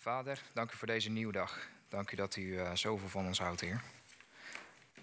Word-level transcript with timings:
Vader, 0.00 0.42
dank 0.52 0.72
u 0.72 0.76
voor 0.76 0.86
deze 0.86 1.10
nieuwe 1.10 1.32
dag. 1.32 1.68
Dank 1.88 2.10
u 2.10 2.16
dat 2.16 2.36
u 2.36 2.42
uh, 2.42 2.74
zoveel 2.74 3.08
van 3.08 3.26
ons 3.26 3.38
houdt, 3.38 3.60
Heer. 3.60 3.82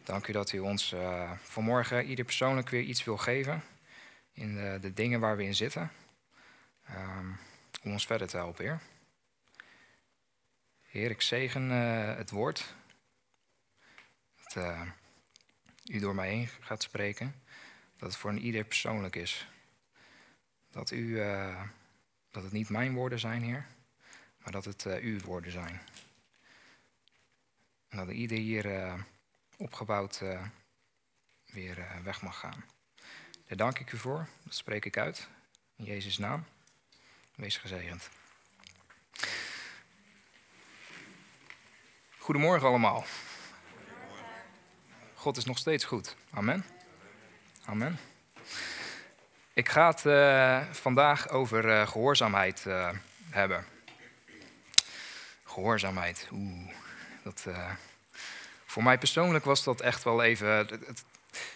Dank 0.04 0.28
u 0.28 0.32
dat 0.32 0.52
u 0.52 0.60
ons 0.60 0.94
uh, 0.94 1.32
vanmorgen 1.32 2.06
ieder 2.06 2.26
persoonlijk 2.26 2.70
weer 2.70 2.82
iets 2.82 3.04
wil 3.04 3.18
geven 3.18 3.64
in 4.34 4.56
de, 4.56 4.78
de 4.82 4.94
dingen 4.94 5.20
waar 5.20 5.38
we 5.38 5.44
in 5.44 5.56
zitten. 5.56 5.92
Um, 6.90 7.38
om 7.84 7.92
ons 7.92 8.06
verder 8.06 8.28
te 8.28 8.38
helpen, 8.38 8.66
Heer. 8.66 8.80
Heer, 10.86 11.10
ik 11.10 11.22
zegen 11.22 11.70
het 12.18 12.30
woord. 12.30 12.76
Dat 14.36 14.64
u 15.92 16.00
door 16.00 16.16
mij 16.16 16.30
heen 16.30 16.48
gaat 16.60 16.84
spreken. 16.84 17.44
Dat 17.98 18.10
het 18.10 18.18
voor 18.18 18.30
een 18.30 18.46
ieder 18.46 18.64
persoonlijk 18.64 19.16
is. 19.16 19.48
Dat, 20.72 20.92
u, 20.92 21.16
dat 22.32 22.44
het 22.44 22.52
niet 22.52 22.70
mijn 22.70 22.94
woorden 22.94 23.20
zijn, 23.20 23.42
Heer 23.42 23.66
maar 24.46 24.54
dat 24.54 24.66
het 24.66 24.86
uh, 24.86 24.96
uw 24.96 25.20
woorden 25.20 25.52
zijn. 25.52 25.82
En 27.88 27.98
dat 27.98 28.10
ieder 28.10 28.38
hier 28.38 28.66
uh, 28.66 28.94
opgebouwd 29.58 30.20
uh, 30.24 30.42
weer 31.46 31.88
weg 32.04 32.22
mag 32.22 32.40
gaan. 32.40 32.66
Daar 33.48 33.58
dank 33.58 33.80
ik 33.80 33.92
u 33.92 33.98
voor, 33.98 34.28
dat 34.44 34.56
spreek 34.56 34.86
ik 34.86 34.98
uit. 34.98 35.28
In 35.76 35.86
Jezus' 35.86 36.18
naam. 36.18 36.46
Wees 37.36 37.58
gezegend. 37.58 38.10
Goedemorgen 42.18 42.68
allemaal. 42.68 43.06
God 45.14 45.38
is 45.38 45.46
nog 45.46 45.58
steeds 45.58 45.86
goed. 45.86 46.16
Amen. 46.30 46.66
Amen. 47.66 48.00
Ik 49.54 49.70
ga 49.70 49.94
het 49.96 50.02
vandaag 50.78 51.30
over 51.30 51.88
gehoorzaamheid 51.88 52.66
hebben 53.30 53.66
gehoorzaamheid. 55.56 56.28
Oeh, 56.32 56.72
dat, 57.24 57.46
uh, 57.48 57.72
voor 58.66 58.84
mij 58.84 58.98
persoonlijk 58.98 59.46
was 59.46 59.64
dat 59.64 59.82
echt 59.82 60.04
wel 60.04 60.24
even. 60.24 60.48
Het, 60.48 61.04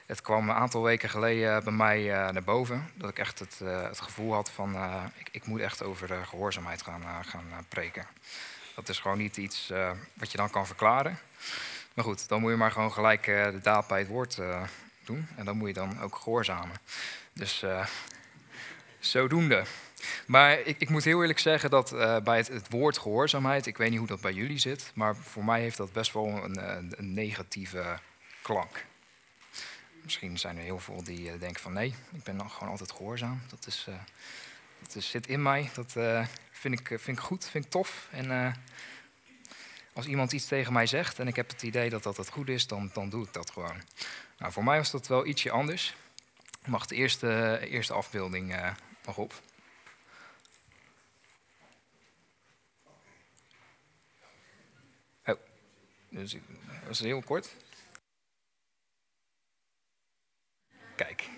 het, 0.06 0.22
kwam 0.22 0.50
een 0.50 0.56
aantal 0.56 0.84
weken 0.84 1.10
geleden 1.10 1.64
bij 1.64 1.74
mij 1.74 2.04
uh, 2.04 2.30
naar 2.30 2.44
boven. 2.44 2.92
Dat 2.96 3.10
ik 3.10 3.20
echt 3.20 3.40
het, 3.40 3.60
uh, 3.64 3.84
het 3.84 4.02
gevoel 4.02 4.34
had 4.34 4.52
van. 4.52 4.76
ik, 5.18 5.30
ik, 5.32 5.46
moet 5.46 5.60
echt 5.60 5.84
over 5.84 6.26
gehoorzaamheid 6.26 6.82
gaan, 6.82 7.26
gaan 7.26 7.66
preken. 7.70 8.08
Dat 8.76 8.90
is 8.90 9.00
gewoon 9.00 9.18
niet 9.18 9.38
iets 9.38 9.72
wat 10.14 10.32
je 10.32 10.38
dan 10.38 10.50
kan 10.50 10.68
verklaren. 10.68 11.20
Maar 11.94 12.06
goed, 12.06 12.28
dan 12.28 12.42
moet 12.42 12.52
je 12.52 12.58
maar 12.58 12.72
gewoon 12.72 12.92
gelijk 12.92 13.26
de 13.26 13.60
daad 13.62 13.88
bij 13.88 14.00
het 14.00 14.08
woord 14.08 14.42
doen. 15.06 15.28
En 15.36 15.46
dan 15.46 15.58
moet 15.58 15.68
je 15.68 15.74
dan 15.74 16.02
ook 16.02 16.16
gehoorzamen. 16.16 16.76
Dus 17.34 17.66
zodoende. 19.00 19.64
Maar 20.26 20.60
ik, 20.60 20.76
ik, 20.80 20.90
moet 20.90 21.04
heel 21.04 21.22
eerlijk 21.22 21.40
zeggen 21.40 21.70
dat 21.70 21.94
uh, 21.94 22.18
bij 22.18 22.38
het, 22.38 22.70
woord 22.70 22.98
gehoorzaamheid, 22.98 23.66
ik 23.66 23.78
weet 23.78 23.90
niet 23.90 24.00
hoe 24.00 24.08
dat 24.08 24.22
bij 24.22 24.34
jullie 24.34 24.58
zit, 24.58 24.92
maar 24.94 25.16
voor 25.16 25.46
mij 25.46 25.62
heeft 25.62 25.78
dat 25.78 25.92
best 25.92 26.14
wel 26.14 26.28
een, 26.28 26.78
een, 26.78 26.94
een 26.98 27.14
negatieve 27.14 28.00
klank. 28.42 28.86
Misschien 30.04 30.38
zijn 30.38 30.58
er 30.58 30.64
heel 30.64 30.80
veel 30.80 31.04
die 31.04 31.34
uh, 31.34 31.40
denken 31.40 31.62
van 31.62 31.74
nee, 31.74 31.94
ik 32.12 32.24
ben 32.24 32.52
gewoon 32.52 32.70
altijd 32.70 32.92
gehoorzaam. 32.92 33.42
Dat, 33.50 33.68
is, 33.68 33.88
dat 34.82 35.04
zit 35.04 35.28
in 35.28 35.42
mij, 35.42 35.70
dat 35.74 35.92
vind, 36.52 36.80
ik, 36.80 36.88
vind 36.88 37.18
ik 37.18 37.20
goed, 37.20 37.50
vind 37.50 37.66
ik 37.66 37.72
tof. 37.72 38.08
En 38.12 38.56
als 39.94 40.06
iemand 40.06 40.32
iets 40.32 40.46
tegen 40.46 40.74
mij 40.74 40.86
zegt 40.86 41.20
en 41.20 41.28
ik 41.28 41.36
heb 41.36 41.50
het 41.50 41.64
idee 41.64 41.90
dat 41.90 42.04
dat 42.04 42.18
het 42.18 42.30
goed 42.30 42.50
is, 42.50 42.68
dan, 42.68 42.90
dan 42.94 43.10
doe 43.10 43.26
ik 43.26 43.34
dat 43.34 43.52
gewoon. 43.52 43.82
Nou, 44.38 44.52
voor 44.52 44.64
mij 44.64 44.78
was 44.78 44.92
dat 44.92 45.08
wel 45.08 45.26
ietsje 45.26 45.52
anders. 45.52 45.96
Mag 46.66 46.86
de 46.86 46.96
eerste, 46.96 47.60
eerste 47.62 47.94
afbeelding 47.94 48.56
nog 49.06 49.18
op. 49.18 49.42
Dus 56.10 56.38
is 56.90 57.00
heel 57.00 57.22
kort. 57.22 57.56
Kijk. 60.96 61.30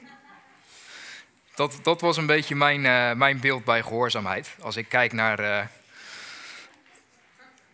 Dat, 1.56 1.80
dat 1.84 2.02
was 2.02 2.18
een 2.18 2.26
beetje 2.26 2.56
mijn, 2.56 2.84
uh, 2.84 3.14
mijn 3.14 3.40
beeld 3.40 3.64
bij 3.64 3.84
gehoorzaamheid. 3.84 4.56
Als 4.62 4.76
ik 4.76 4.90
kijk 4.90 5.14
naar. 5.14 5.40
Uh, 5.40 5.66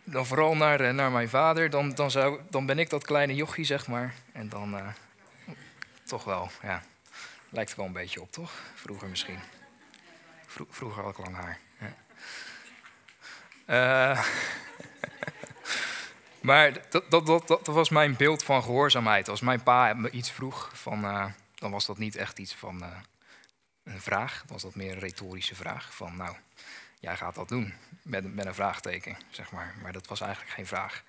dan 0.04 0.26
vooral 0.26 0.56
naar, 0.56 0.80
uh, 0.80 0.90
naar 0.90 1.10
mijn 1.10 1.28
vader, 1.28 1.70
dan, 1.70 1.94
dan, 1.94 2.10
zou, 2.10 2.40
dan 2.50 2.66
ben 2.66 2.78
ik 2.78 2.90
dat 2.90 3.04
kleine 3.04 3.34
jochie, 3.34 3.64
zeg 3.64 3.86
maar. 3.86 4.14
En 4.32 4.48
dan 4.48 4.94
toch 6.04 6.24
wel, 6.24 6.50
ja. 6.62 6.82
Lijkt 7.48 7.70
er 7.70 7.76
wel 7.76 7.86
een 7.86 7.92
beetje 7.92 8.20
op, 8.20 8.32
toch? 8.32 8.52
Vroeger 8.74 9.08
misschien. 9.08 9.38
Vro 10.46 10.66
vroeger 10.70 11.02
had 11.02 11.18
ik 11.18 11.24
lang 11.24 11.36
haar. 11.36 11.58
Ja. 13.66 14.22
Maar 16.48 16.72
dat, 16.90 17.10
dat, 17.10 17.26
dat, 17.26 17.48
dat, 17.48 17.66
was 17.66 17.88
mijn 17.88 18.16
beeld 18.16 18.42
van 18.42 18.62
gehoorzaamheid. 18.62 19.28
Als 19.28 19.40
mijn 19.40 19.62
pa 19.62 19.94
me 19.94 20.10
iets 20.10 20.30
vroeg, 20.30 20.70
van, 20.74 21.04
uh, 21.04 21.24
dan 21.54 21.70
was 21.70 21.86
dat 21.86 21.98
niet 21.98 22.16
echt 22.16 22.38
iets 22.38 22.54
van 22.54 22.82
uh, 22.82 22.96
een 23.84 24.00
vraag. 24.00 24.38
Dan 24.38 24.52
was 24.52 24.62
dat 24.62 24.74
meer 24.74 24.92
een 24.92 24.98
retorische 24.98 25.54
vraag. 25.54 25.94
Van 25.94 26.16
nou, 26.16 26.36
jij 27.00 27.16
gaat 27.16 27.34
dat 27.34 27.48
doen. 27.48 27.74
Met, 28.02 28.34
met 28.34 28.46
een 28.46 28.54
vraagteken, 28.54 29.16
zeg 29.30 29.52
maar. 29.52 29.74
Maar 29.82 29.92
dat 29.92 30.06
was 30.06 30.20
eigenlijk 30.20 30.52
geen 30.52 30.66
vraag. 30.66 31.02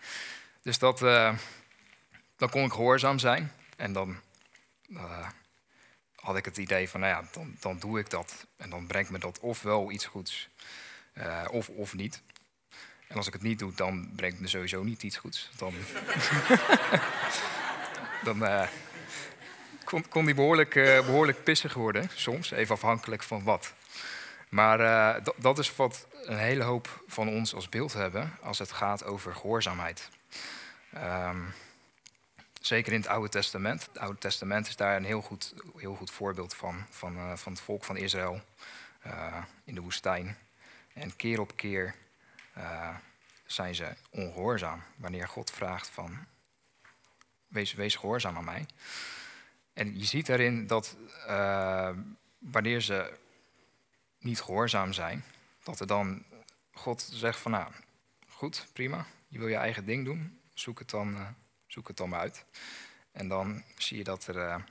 Dus 0.61 0.79
dat, 0.79 1.01
uh, 1.01 1.35
dan 2.35 2.49
kon 2.49 2.63
ik 2.63 2.71
gehoorzaam 2.71 3.19
zijn. 3.19 3.51
En 3.75 3.93
dan 3.93 4.19
had 6.15 6.37
ik 6.37 6.45
het 6.45 6.57
idee 6.57 6.89
van, 6.89 6.99
nou 6.99 7.13
ja, 7.13 7.29
dan, 7.31 7.55
dan 7.59 7.79
doe 7.79 7.99
ik 7.99 8.09
dat. 8.09 8.45
En 8.57 8.69
dan 8.69 8.87
brengt 8.87 9.09
me 9.09 9.19
dat 9.19 9.39
ofwel 9.39 9.91
iets 9.91 10.05
goeds, 10.05 10.49
of, 11.51 11.69
of 11.69 11.93
niet. 11.93 12.21
En 13.09 13.15
als 13.15 13.27
ik 13.27 13.33
het 13.33 13.41
niet 13.41 13.59
doe, 13.59 13.73
dan 13.75 14.09
brengt 14.15 14.39
me 14.39 14.47
sowieso 14.47 14.83
niet 14.83 15.03
iets 15.03 15.17
goeds. 15.17 15.49
Dan, 15.57 15.73
dan 18.23 18.43
uh, 18.43 18.67
kon, 20.09 20.25
die 20.25 20.33
behoorlijk, 20.33 20.75
uh, 20.75 21.05
behoorlijk 21.05 21.43
pissig 21.43 21.73
worden, 21.73 22.09
soms, 22.13 22.51
even 22.51 22.75
afhankelijk 22.75 23.23
van 23.23 23.43
wat. 23.43 23.73
Maar 24.49 24.79
uh, 24.79 25.25
dat 25.35 25.59
is 25.59 25.75
wat 25.75 26.07
een 26.23 26.37
hele 26.37 26.63
hoop 26.63 27.03
van 27.07 27.27
ons 27.29 27.55
als 27.55 27.69
beeld 27.69 27.93
hebben 27.93 28.37
als 28.41 28.59
het 28.59 28.71
gaat 28.71 29.03
over 29.03 29.35
gehoorzaamheid. 29.35 30.09
Um, 30.95 31.53
zeker 32.61 32.93
in 32.93 32.99
het 32.99 33.09
Oude 33.09 33.29
Testament. 33.29 33.85
Het 33.85 33.97
Oude 33.97 34.19
Testament 34.19 34.67
is 34.67 34.75
daar 34.75 34.95
een 34.95 35.05
heel 35.05 35.21
goed, 35.21 35.53
heel 35.77 35.95
goed 35.95 36.11
voorbeeld 36.11 36.53
van, 36.53 36.85
van, 36.89 37.37
van 37.37 37.51
het 37.51 37.61
volk 37.61 37.83
van 37.83 37.97
Israël 37.97 38.41
in 39.63 39.75
de 39.75 39.81
woestijn. 39.81 40.37
En 40.93 41.15
keer 41.15 41.39
op 41.39 41.55
keer 41.55 41.95
uh, 42.57 42.95
zijn 43.45 43.75
ze 43.75 43.95
ongehoorzaam. 44.09 44.83
Wanneer 44.95 45.27
God 45.27 45.51
vraagt 45.51 45.87
van, 45.87 46.25
wees, 47.47 47.73
wees 47.73 47.95
gehoorzaam 47.95 48.37
aan 48.37 48.43
mij. 48.43 48.65
En 49.73 49.97
je 49.97 50.05
ziet 50.05 50.25
daarin 50.25 50.67
dat 50.67 50.97
uh, 51.27 51.89
wanneer 52.37 52.81
ze 52.81 53.17
niet 54.19 54.41
gehoorzaam 54.41 54.93
zijn, 54.93 55.23
dat 55.63 55.79
er 55.79 55.87
dan 55.87 56.23
God 56.71 57.09
zegt 57.11 57.39
van, 57.39 57.51
nou, 57.51 57.71
goed, 58.27 58.67
prima, 58.73 59.05
je 59.27 59.39
wil 59.39 59.47
je 59.47 59.55
eigen 59.55 59.85
ding 59.85 60.05
doen, 60.05 60.39
zoek 60.53 60.79
het 60.79 60.89
dan, 60.89 61.13
uh, 61.13 61.27
zoek 61.67 61.87
het 61.87 61.97
dan 61.97 62.15
uit. 62.15 62.45
En 63.11 63.27
dan 63.27 63.63
zie 63.77 63.97
je 63.97 64.03
dat 64.03 64.27
er, 64.27 64.63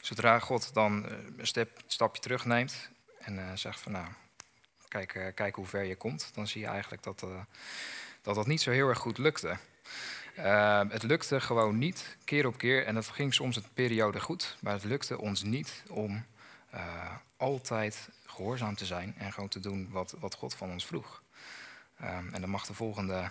zodra 0.00 0.38
God 0.38 0.74
dan 0.74 1.04
een 1.36 1.46
stap, 1.46 1.82
stapje 1.86 2.22
terugneemt 2.22 2.90
en 3.18 3.58
zegt 3.58 3.80
van, 3.80 3.92
nou, 3.92 4.08
kijk, 4.88 5.14
uh, 5.14 5.26
kijk 5.34 5.54
hoe 5.54 5.66
ver 5.66 5.84
je 5.84 5.96
komt, 5.96 6.30
dan 6.34 6.46
zie 6.46 6.60
je 6.60 6.66
eigenlijk 6.66 7.02
dat, 7.02 7.22
uh, 7.22 7.40
dat 8.22 8.34
dat 8.34 8.46
niet 8.46 8.60
zo 8.60 8.70
heel 8.70 8.88
erg 8.88 8.98
goed 8.98 9.18
lukte. 9.18 9.56
Uh, 10.38 10.82
het 10.88 11.02
lukte 11.02 11.40
gewoon 11.40 11.78
niet, 11.78 12.16
keer 12.24 12.46
op 12.46 12.58
keer, 12.58 12.86
en 12.86 12.94
dat 12.94 13.08
ging 13.08 13.34
soms 13.34 13.56
een 13.56 13.72
periode 13.74 14.20
goed, 14.20 14.56
maar 14.60 14.72
het 14.72 14.84
lukte 14.84 15.18
ons 15.18 15.42
niet 15.42 15.82
om 15.88 16.24
altijd 17.36 18.08
gehoorzaam 18.26 18.74
te 18.74 18.86
zijn 18.86 19.14
en 19.18 19.32
gewoon 19.32 19.48
te 19.48 19.60
doen 19.60 19.88
wat, 19.90 20.14
wat 20.18 20.34
God 20.34 20.54
van 20.54 20.70
ons 20.70 20.86
vroeg. 20.86 21.22
Ehm, 22.00 22.34
en 22.34 22.40
dan 22.40 22.50
mag 22.50 22.66
de 22.66 22.74
volgende 22.74 23.30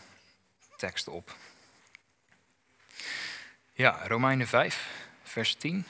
tekst 0.77 1.07
op. 1.07 1.35
Ja, 3.73 4.07
Romeinen 4.07 4.47
5, 4.47 5.07
vers 5.23 5.55
10. 5.55 5.85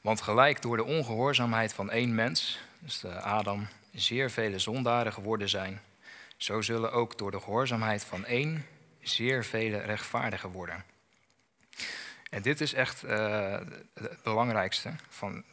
Want 0.00 0.20
gelijk 0.20 0.62
door 0.62 0.76
de 0.76 0.84
ongehoorzaamheid 0.84 1.72
van 1.74 1.90
één 1.90 2.14
mens, 2.14 2.58
dus 2.78 3.00
de 3.00 3.20
Adam, 3.20 3.68
zeer 3.92 4.30
vele 4.30 4.58
zondaren 4.58 5.12
geworden 5.12 5.48
zijn, 5.48 5.80
zo 6.36 6.60
zullen 6.62 6.92
ook 6.92 7.18
door 7.18 7.30
de 7.30 7.40
gehoorzaamheid 7.40 8.04
van 8.04 8.24
één 8.24 8.66
zeer 9.02 9.44
vele 9.44 9.78
rechtvaardigen 9.78 10.50
worden. 10.50 10.84
En 12.30 12.42
dit 12.42 12.60
is 12.60 12.72
echt 12.72 13.04
uh, 13.04 13.60
het 13.94 14.22
belangrijkste 14.22 14.94
van 15.08 15.44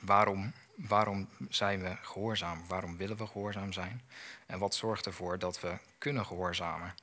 waarom, 0.00 0.52
waarom 0.74 1.28
zijn 1.48 1.82
we 1.82 1.96
gehoorzaam? 2.02 2.66
Waarom 2.68 2.96
willen 2.96 3.16
we 3.16 3.26
gehoorzaam 3.26 3.72
zijn? 3.72 4.02
En 4.46 4.58
wat 4.58 4.74
zorgt 4.74 5.06
ervoor 5.06 5.38
dat 5.38 5.60
we 5.60 5.78
kunnen 5.98 6.26
gehoorzamen? 6.26 6.94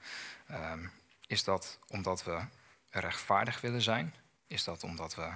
Um, 0.51 0.91
is 1.27 1.43
dat 1.43 1.79
omdat 1.87 2.23
we 2.23 2.39
rechtvaardig 2.89 3.61
willen 3.61 3.81
zijn? 3.81 4.15
Is 4.47 4.63
dat 4.63 4.83
omdat 4.83 5.15
we 5.15 5.29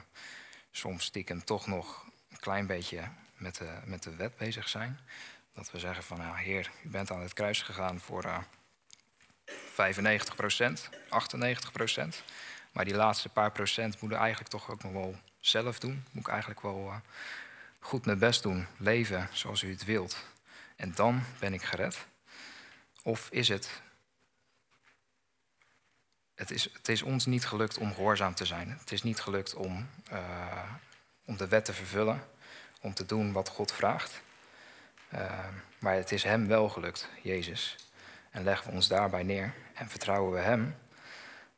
soms 0.71 1.03
stiekem 1.03 1.43
toch 1.43 1.67
nog 1.67 2.05
een 2.29 2.39
klein 2.39 2.67
beetje 2.67 3.09
met 3.37 3.55
de, 3.55 3.79
met 3.85 4.03
de 4.03 4.15
wet 4.15 4.37
bezig 4.37 4.69
zijn. 4.69 4.99
Dat 5.53 5.71
we 5.71 5.79
zeggen 5.79 6.03
van, 6.03 6.35
Heer, 6.35 6.71
u 6.83 6.89
bent 6.89 7.11
aan 7.11 7.21
het 7.21 7.33
kruis 7.33 7.61
gegaan 7.61 7.99
voor, 7.99 8.25
uh, 8.25 8.37
95 9.45 10.35
procent, 10.35 10.89
98 11.09 11.71
procent. 11.71 12.23
Maar 12.71 12.85
die 12.85 12.95
laatste 12.95 13.29
paar 13.29 13.51
procent 13.51 14.01
moet 14.01 14.11
ik 14.11 14.17
eigenlijk 14.17 14.49
toch 14.49 14.71
ook 14.71 14.83
nog 14.83 14.91
wel 14.91 15.15
zelf 15.39 15.79
doen. 15.79 16.05
Moet 16.11 16.23
ik 16.23 16.29
eigenlijk 16.31 16.61
wel 16.61 16.85
uh, 16.85 16.95
goed 17.79 18.05
mijn 18.05 18.19
best 18.19 18.43
doen, 18.43 18.67
leven 18.77 19.29
zoals 19.31 19.61
u 19.61 19.71
het 19.71 19.85
wilt. 19.85 20.25
En 20.75 20.93
dan 20.93 21.23
ben 21.39 21.53
ik 21.53 21.63
gered. 21.63 22.05
Of 23.03 23.27
is 23.31 23.47
het 23.47 23.81
het 26.37 26.51
is, 26.51 26.69
het 26.73 26.89
is, 26.89 27.01
ons 27.01 27.25
niet 27.25 27.45
gelukt 27.45 27.77
om 27.77 27.93
gehoorzaam 27.93 28.33
te 28.33 28.45
zijn. 28.45 28.77
Het 28.79 28.91
is 28.91 29.03
niet 29.03 29.19
gelukt 29.19 29.53
om, 29.53 29.89
uh, 30.11 30.71
om 31.25 31.37
de 31.37 31.47
wet 31.47 31.65
te 31.65 31.73
vervullen, 31.73 32.23
om 32.81 32.93
te 32.93 33.05
doen 33.05 33.31
wat 33.31 33.49
God 33.49 33.71
vraagt. 33.71 34.21
Uh, 35.13 35.21
maar 35.79 35.95
het 35.95 36.11
is 36.11 36.23
Hem 36.23 36.47
wel 36.47 36.69
gelukt, 36.69 37.09
Jezus. 37.21 37.75
En 38.31 38.43
leggen 38.43 38.67
we 38.67 38.75
ons 38.75 38.87
daarbij 38.87 39.23
neer 39.23 39.53
en 39.73 39.89
vertrouwen 39.89 40.33
we 40.33 40.39
Hem 40.39 40.75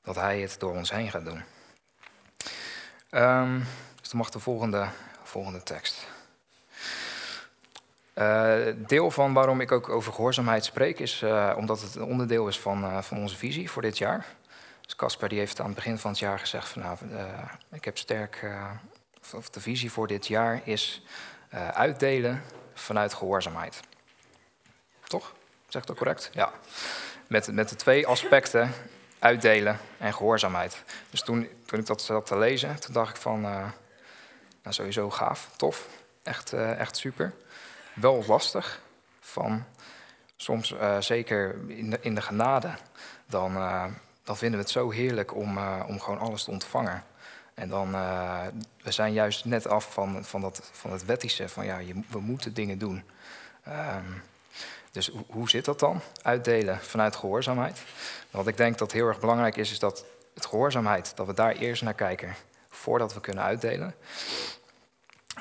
dat 0.04 0.16
Hij 0.16 0.42
het 0.42 0.60
door 0.60 0.76
ons 0.76 0.92
heen 0.92 1.12
gaat 1.12 1.26
doen. 1.26 1.44
Um, 3.12 3.66
dus 4.00 4.10
dan 4.10 4.18
mag 4.18 4.30
de 4.30 4.40
volgende, 4.40 4.88
volgende 5.24 5.64
tekst. 5.64 6.08
Uh, 8.16 8.58
deel 8.76 9.12
van 9.12 9.34
waarom 9.34 9.62
ik 9.62 9.72
ook 9.72 9.90
over 9.90 10.14
gehoorzaamheid 10.14 10.66
spreek, 10.66 11.00
is 11.00 11.22
uh, 11.22 11.54
omdat 11.58 11.82
het 11.82 11.96
een 11.96 12.04
onderdeel 12.04 12.48
is 12.48 12.60
van, 12.60 13.04
van 13.04 13.18
onze 13.18 13.38
visie 13.38 13.72
voor 13.72 13.82
dit 13.82 13.98
jaar. 13.98 14.26
Dus 14.82 14.96
Casper 14.96 15.30
die 15.30 15.40
heeft 15.40 15.60
aan 15.60 15.66
het 15.66 15.76
begin 15.76 15.98
van 15.98 16.12
het 16.12 16.20
jaar 16.20 16.40
gezegd 16.40 16.68
van 16.68 16.82
nou, 16.82 16.98
ik 17.72 17.86
heb 17.86 17.98
sterk, 17.98 18.46
of 19.34 19.50
de 19.50 19.62
visie 19.62 19.92
voor 19.92 20.08
dit 20.08 20.28
jaar 20.28 20.62
is 20.64 21.04
uitdelen 21.74 22.44
vanuit 22.74 23.14
gehoorzaamheid. 23.14 23.80
Toch? 25.04 25.34
Zeg 25.68 25.82
ik 25.82 25.88
dat 25.88 25.98
correct? 25.98 26.30
Ja. 26.34 26.52
Met, 27.28 27.52
met 27.52 27.70
de 27.70 27.76
twee 27.76 28.08
aspecten 28.08 28.72
uitdelen 29.20 29.80
en 29.98 30.14
gehoorzaamheid. 30.14 30.84
Dus 31.10 31.22
toen, 31.22 31.50
toen 31.66 31.80
ik 31.80 31.86
dat 31.86 32.02
zat 32.02 32.26
te 32.26 32.38
lezen, 32.38 32.80
toen 32.80 32.94
dacht 32.94 33.16
ik 33.16 33.22
van, 33.22 33.46
uh, 33.46 33.52
nou 34.64 34.76
sowieso 34.76 35.10
gaaf, 35.10 35.50
tof, 35.56 35.88
echt, 36.24 36.54
uh, 36.54 36.80
echt 36.80 36.98
super. 36.98 37.34
Wel 37.94 38.24
lastig, 38.28 38.82
van 39.20 39.66
soms 40.36 40.76
zeker 41.00 41.56
in 41.68 41.90
de, 41.90 41.98
in 42.02 42.16
de 42.16 42.22
genade, 42.22 42.74
dan, 43.26 43.54
dan 44.24 44.38
vinden 44.38 44.60
we 44.60 44.66
het 44.66 44.74
zo 44.74 44.90
heerlijk 44.90 45.36
om, 45.36 45.58
om 45.88 46.00
gewoon 46.00 46.20
alles 46.20 46.44
te 46.44 46.52
ontvangen. 46.52 47.04
En 47.60 47.70
dan, 47.70 47.92
we 48.84 48.92
zijn 48.92 49.14
juist 49.14 49.46
net 49.46 49.68
af 49.68 49.94
van, 49.94 50.26
van, 50.26 50.42
dat, 50.42 50.70
van 50.72 50.92
het 50.92 51.06
wettische, 51.06 51.50
van 51.50 51.66
ja, 51.66 51.80
we 52.08 52.20
moeten 52.20 52.54
dingen 52.54 52.78
doen. 52.78 53.04
Um, 53.68 54.22
dus 54.92 55.12
hoe 55.28 55.50
zit 55.50 55.66
dat 55.66 55.80
dan? 55.80 56.02
Uitdelen 56.22 56.80
vanuit 56.80 57.16
gehoorzaamheid. 57.16 57.82
Wat 58.32 58.48
ik 58.48 58.58
denk 58.58 58.78
dat 58.78 58.92
heel 58.92 59.08
erg 59.08 59.20
belangrijk 59.20 59.56
is, 59.56 59.72
is 59.72 59.80
dat 59.80 60.06
het 60.34 60.46
gehoorzaamheid, 60.46 61.16
dat 61.16 61.28
we 61.28 61.34
daar 61.34 61.52
eerst 61.52 61.84
naar 61.84 61.94
kijken 61.94 62.36
voordat 62.70 63.14
we 63.14 63.20
kunnen 63.20 63.44
uitdelen. 63.44 63.96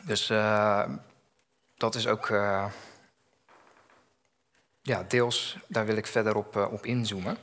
Dus 0.05 0.31
uh, 0.31 0.85
dat 1.77 1.95
is 1.95 2.07
ook 2.07 2.29
uh, 2.29 2.67
ja, 4.83 5.05
deels, 5.09 5.59
daar 5.67 5.87
wil 5.87 5.97
ik 5.97 6.07
verder 6.07 6.37
op, 6.37 6.57
op 6.57 6.87
inzoomen. 6.87 7.39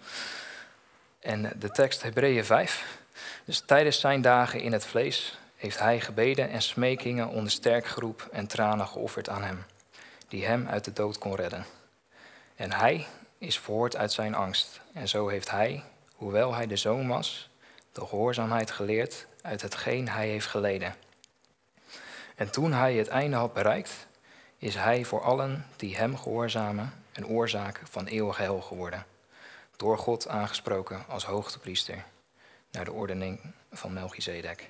En 1.20 1.54
de 1.60 1.70
tekst 1.70 2.02
Hebreeën 2.02 2.46
5. 2.46 3.04
Dus 3.46 3.60
tijdens 3.60 4.00
zijn 4.00 4.22
dagen 4.22 4.62
in 4.62 4.72
het 4.72 4.86
vlees 4.86 5.40
heeft 5.56 5.80
hij 5.80 6.00
gebeden 6.00 6.50
en 6.50 6.62
smekingen 6.62 7.28
onder 7.28 7.52
sterk 7.52 7.86
geroep 7.86 8.28
en 8.32 8.48
tranen 8.48 8.88
geofferd 8.88 9.30
aan 9.30 9.44
hem, 9.44 9.66
die 10.28 10.46
hem 10.46 10.68
uit 10.68 10.86
de 10.86 10.94
dood 10.94 11.18
kon 11.18 11.36
redden. 11.36 11.66
En 12.56 12.72
hij 12.72 13.08
is 13.38 13.60
voort 13.60 13.96
uit 13.96 14.14
zijn 14.14 14.36
angst. 14.36 14.82
En 14.94 15.08
zo 15.08 15.28
heeft 15.28 15.52
hij, 15.52 15.84
hoewel 16.16 16.54
hij 16.54 16.68
de 16.68 16.76
zoon 16.76 17.08
was, 17.08 17.50
de 17.92 18.06
gehoorzaamheid 18.06 18.72
geleerd 18.72 19.28
uit 19.42 19.62
hetgeen 19.62 20.10
hij 20.10 20.28
heeft 20.28 20.48
geleden. 20.48 20.96
En 22.36 22.52
toen 22.52 22.74
hij 22.74 22.96
het 22.96 23.08
einde 23.08 23.36
had 23.36 23.54
bereikt, 23.54 24.08
is 24.58 24.76
hij 24.76 25.06
voor 25.06 25.22
allen 25.22 25.66
die 25.76 25.98
hem 25.98 26.18
gehoorzamen 26.18 26.94
een 27.14 27.28
oorzaak 27.28 27.82
van 27.84 28.06
eeuwig 28.06 28.38
heil 28.38 28.62
geworden. 28.62 29.06
Door 29.76 29.98
God 29.98 30.28
aangesproken 30.28 31.06
als 31.08 31.26
hoogtepriester, 31.26 32.06
naar 32.76 32.86
de 32.86 32.92
ordening 32.92 33.40
van 33.72 33.94
Melchizedek. 33.94 34.66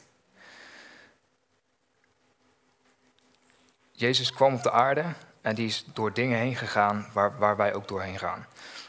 Jezus 3.92 4.32
kwam 4.32 4.54
op 4.54 4.64
de 4.64 4.72
aarde 4.72 5.06
en 5.42 5.56
die 5.56 5.66
is 5.66 5.86
door 5.94 6.14
dingen 6.14 6.38
heen 6.38 6.56
gegaan 6.56 7.08
waar, 7.14 7.38
waar 7.38 7.56
wij 7.56 7.74
ook 7.74 7.88
doorheen 7.88 8.20
gaan. 8.20 8.46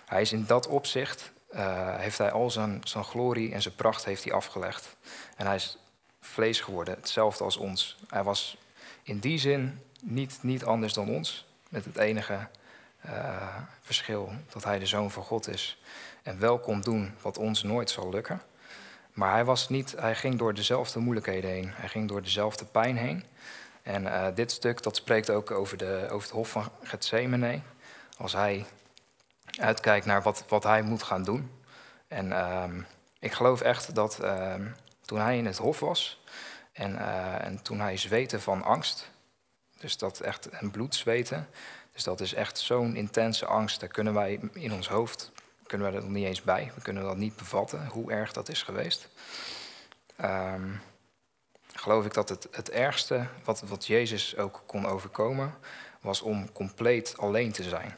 Hij 0.06 0.20
is 0.20 0.32
in 0.32 0.44
dat 0.46 0.66
opzicht, 0.66 1.32
uh, 1.50 1.96
heeft 1.96 2.18
hij 2.18 2.30
al 2.30 2.50
zijn, 2.50 2.80
zijn 2.84 3.04
glorie 3.04 3.52
en 3.52 3.62
zijn 3.62 3.74
pracht 3.74 4.04
heeft 4.04 4.24
hij 4.24 4.32
afgelegd. 4.32 4.96
En 5.36 5.46
hij 5.46 5.54
is 5.54 5.78
vlees 6.20 6.60
geworden, 6.60 6.94
hetzelfde 6.94 7.44
als 7.44 7.56
ons. 7.56 7.98
Hij 8.08 8.22
was 8.22 8.56
in 9.02 9.18
die 9.18 9.38
zin 9.38 9.80
niet, 10.02 10.38
niet 10.42 10.64
anders 10.64 10.92
dan 10.92 11.08
ons, 11.08 11.46
met 11.68 11.84
het 11.84 11.96
enige 11.96 12.48
uh, 13.06 13.56
verschil 13.80 14.32
dat 14.52 14.64
hij 14.64 14.78
de 14.78 14.86
zoon 14.86 15.10
van 15.10 15.22
God 15.22 15.48
is. 15.48 15.78
En 16.22 16.38
wel 16.38 16.58
kon 16.58 16.80
doen 16.80 17.14
wat 17.22 17.38
ons 17.38 17.62
nooit 17.62 17.90
zal 17.90 18.10
lukken. 18.10 18.42
Maar 19.16 19.32
hij, 19.32 19.44
was 19.44 19.68
niet, 19.68 19.94
hij 19.98 20.14
ging 20.14 20.38
door 20.38 20.54
dezelfde 20.54 20.98
moeilijkheden 20.98 21.50
heen. 21.50 21.70
Hij 21.74 21.88
ging 21.88 22.08
door 22.08 22.22
dezelfde 22.22 22.64
pijn 22.64 22.96
heen. 22.96 23.24
En 23.82 24.02
uh, 24.02 24.26
dit 24.34 24.52
stuk 24.52 24.82
dat 24.82 24.96
spreekt 24.96 25.30
ook 25.30 25.50
over, 25.50 25.76
de, 25.76 26.06
over 26.10 26.28
het 26.28 26.36
hof 26.36 26.50
van 26.50 26.70
Gethsemane. 26.82 27.60
Als 28.16 28.32
hij 28.32 28.64
uitkijkt 29.60 30.06
naar 30.06 30.22
wat, 30.22 30.44
wat 30.48 30.62
hij 30.62 30.82
moet 30.82 31.02
gaan 31.02 31.22
doen. 31.22 31.50
En 32.08 32.26
uh, 32.26 32.64
ik 33.18 33.32
geloof 33.32 33.60
echt 33.60 33.94
dat 33.94 34.18
uh, 34.22 34.54
toen 35.04 35.20
hij 35.20 35.38
in 35.38 35.46
het 35.46 35.58
hof 35.58 35.80
was 35.80 36.22
en, 36.72 36.94
uh, 36.94 37.44
en 37.44 37.62
toen 37.62 37.80
hij 37.80 37.96
zweette 37.96 38.40
van 38.40 38.62
angst, 38.62 39.10
dus 39.78 39.98
dat 39.98 40.20
echt 40.20 40.48
een 40.50 40.70
bloed 40.70 40.94
zweten, 40.94 41.48
dus 41.92 42.02
dat 42.02 42.20
is 42.20 42.34
echt 42.34 42.58
zo'n 42.58 42.96
intense 42.96 43.46
angst, 43.46 43.80
daar 43.80 43.88
kunnen 43.88 44.14
wij 44.14 44.40
in 44.52 44.72
ons 44.72 44.88
hoofd, 44.88 45.32
kunnen 45.66 45.90
we 45.90 45.96
er 45.96 46.02
nog 46.02 46.12
niet 46.12 46.26
eens 46.26 46.42
bij, 46.42 46.72
we 46.74 46.80
kunnen 46.80 47.02
dat 47.02 47.16
niet 47.16 47.36
bevatten, 47.36 47.86
hoe 47.86 48.12
erg 48.12 48.32
dat 48.32 48.48
is 48.48 48.62
geweest. 48.62 49.08
Um, 50.20 50.80
geloof 51.74 52.04
ik 52.04 52.14
dat 52.14 52.28
het, 52.28 52.48
het 52.50 52.70
ergste 52.70 53.26
wat, 53.44 53.60
wat 53.60 53.86
Jezus 53.86 54.36
ook 54.36 54.62
kon 54.66 54.86
overkomen, 54.86 55.54
was 56.00 56.20
om 56.20 56.52
compleet 56.52 57.18
alleen 57.18 57.52
te 57.52 57.62
zijn. 57.62 57.96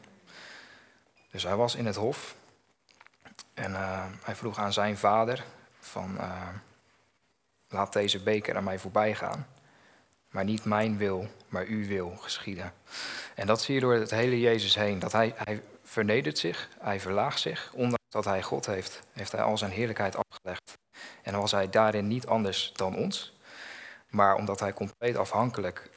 Dus 1.31 1.43
hij 1.43 1.55
was 1.55 1.75
in 1.75 1.85
het 1.85 1.95
hof 1.95 2.35
en 3.53 3.71
uh, 3.71 4.05
hij 4.23 4.35
vroeg 4.35 4.57
aan 4.57 4.73
zijn 4.73 4.97
vader 4.97 5.43
van 5.79 6.15
uh, 6.15 6.47
laat 7.69 7.93
deze 7.93 8.23
beker 8.23 8.55
aan 8.55 8.63
mij 8.63 8.79
voorbij 8.79 9.15
gaan. 9.15 9.47
Maar 10.29 10.43
niet 10.43 10.65
mijn 10.65 10.97
wil, 10.97 11.27
maar 11.47 11.65
uw 11.65 11.87
wil 11.87 12.15
geschieden. 12.19 12.73
En 13.35 13.47
dat 13.47 13.61
zie 13.61 13.75
je 13.75 13.81
door 13.81 13.93
het 13.93 14.11
hele 14.11 14.39
Jezus 14.39 14.75
heen. 14.75 14.99
Dat 14.99 15.11
hij, 15.11 15.33
hij 15.35 15.61
vernedert 15.83 16.37
zich, 16.37 16.69
hij 16.79 16.99
verlaagt 16.99 17.39
zich. 17.39 17.71
Ondanks 17.73 18.09
dat 18.09 18.25
hij 18.25 18.41
God 18.43 18.65
heeft, 18.65 19.03
heeft 19.11 19.31
hij 19.31 19.41
al 19.41 19.57
zijn 19.57 19.71
heerlijkheid 19.71 20.15
afgelegd. 20.15 20.77
En 21.21 21.39
was 21.39 21.51
hij 21.51 21.69
daarin 21.69 22.07
niet 22.07 22.27
anders 22.27 22.71
dan 22.73 22.95
ons. 22.95 23.37
Maar 24.09 24.35
omdat 24.35 24.59
hij 24.59 24.73
compleet 24.73 25.17
afhankelijk 25.17 25.89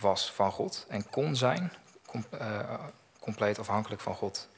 was 0.00 0.32
van 0.32 0.52
God 0.52 0.86
en 0.88 1.10
kon 1.10 1.36
zijn, 1.36 1.72
uh, 2.34 2.74
compleet 3.20 3.58
afhankelijk 3.58 4.00
van 4.00 4.14
God, 4.14 4.48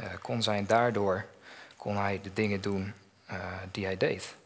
uh, 0.00 0.06
kon 0.22 0.42
zijn, 0.42 0.66
daardoor 0.66 1.26
kon 1.76 1.96
hij 1.96 2.20
de 2.22 2.32
dingen 2.32 2.60
doen 2.60 2.94
uh, 3.30 3.36
die 3.70 3.84
hij 3.84 3.96
deed. 3.96 4.36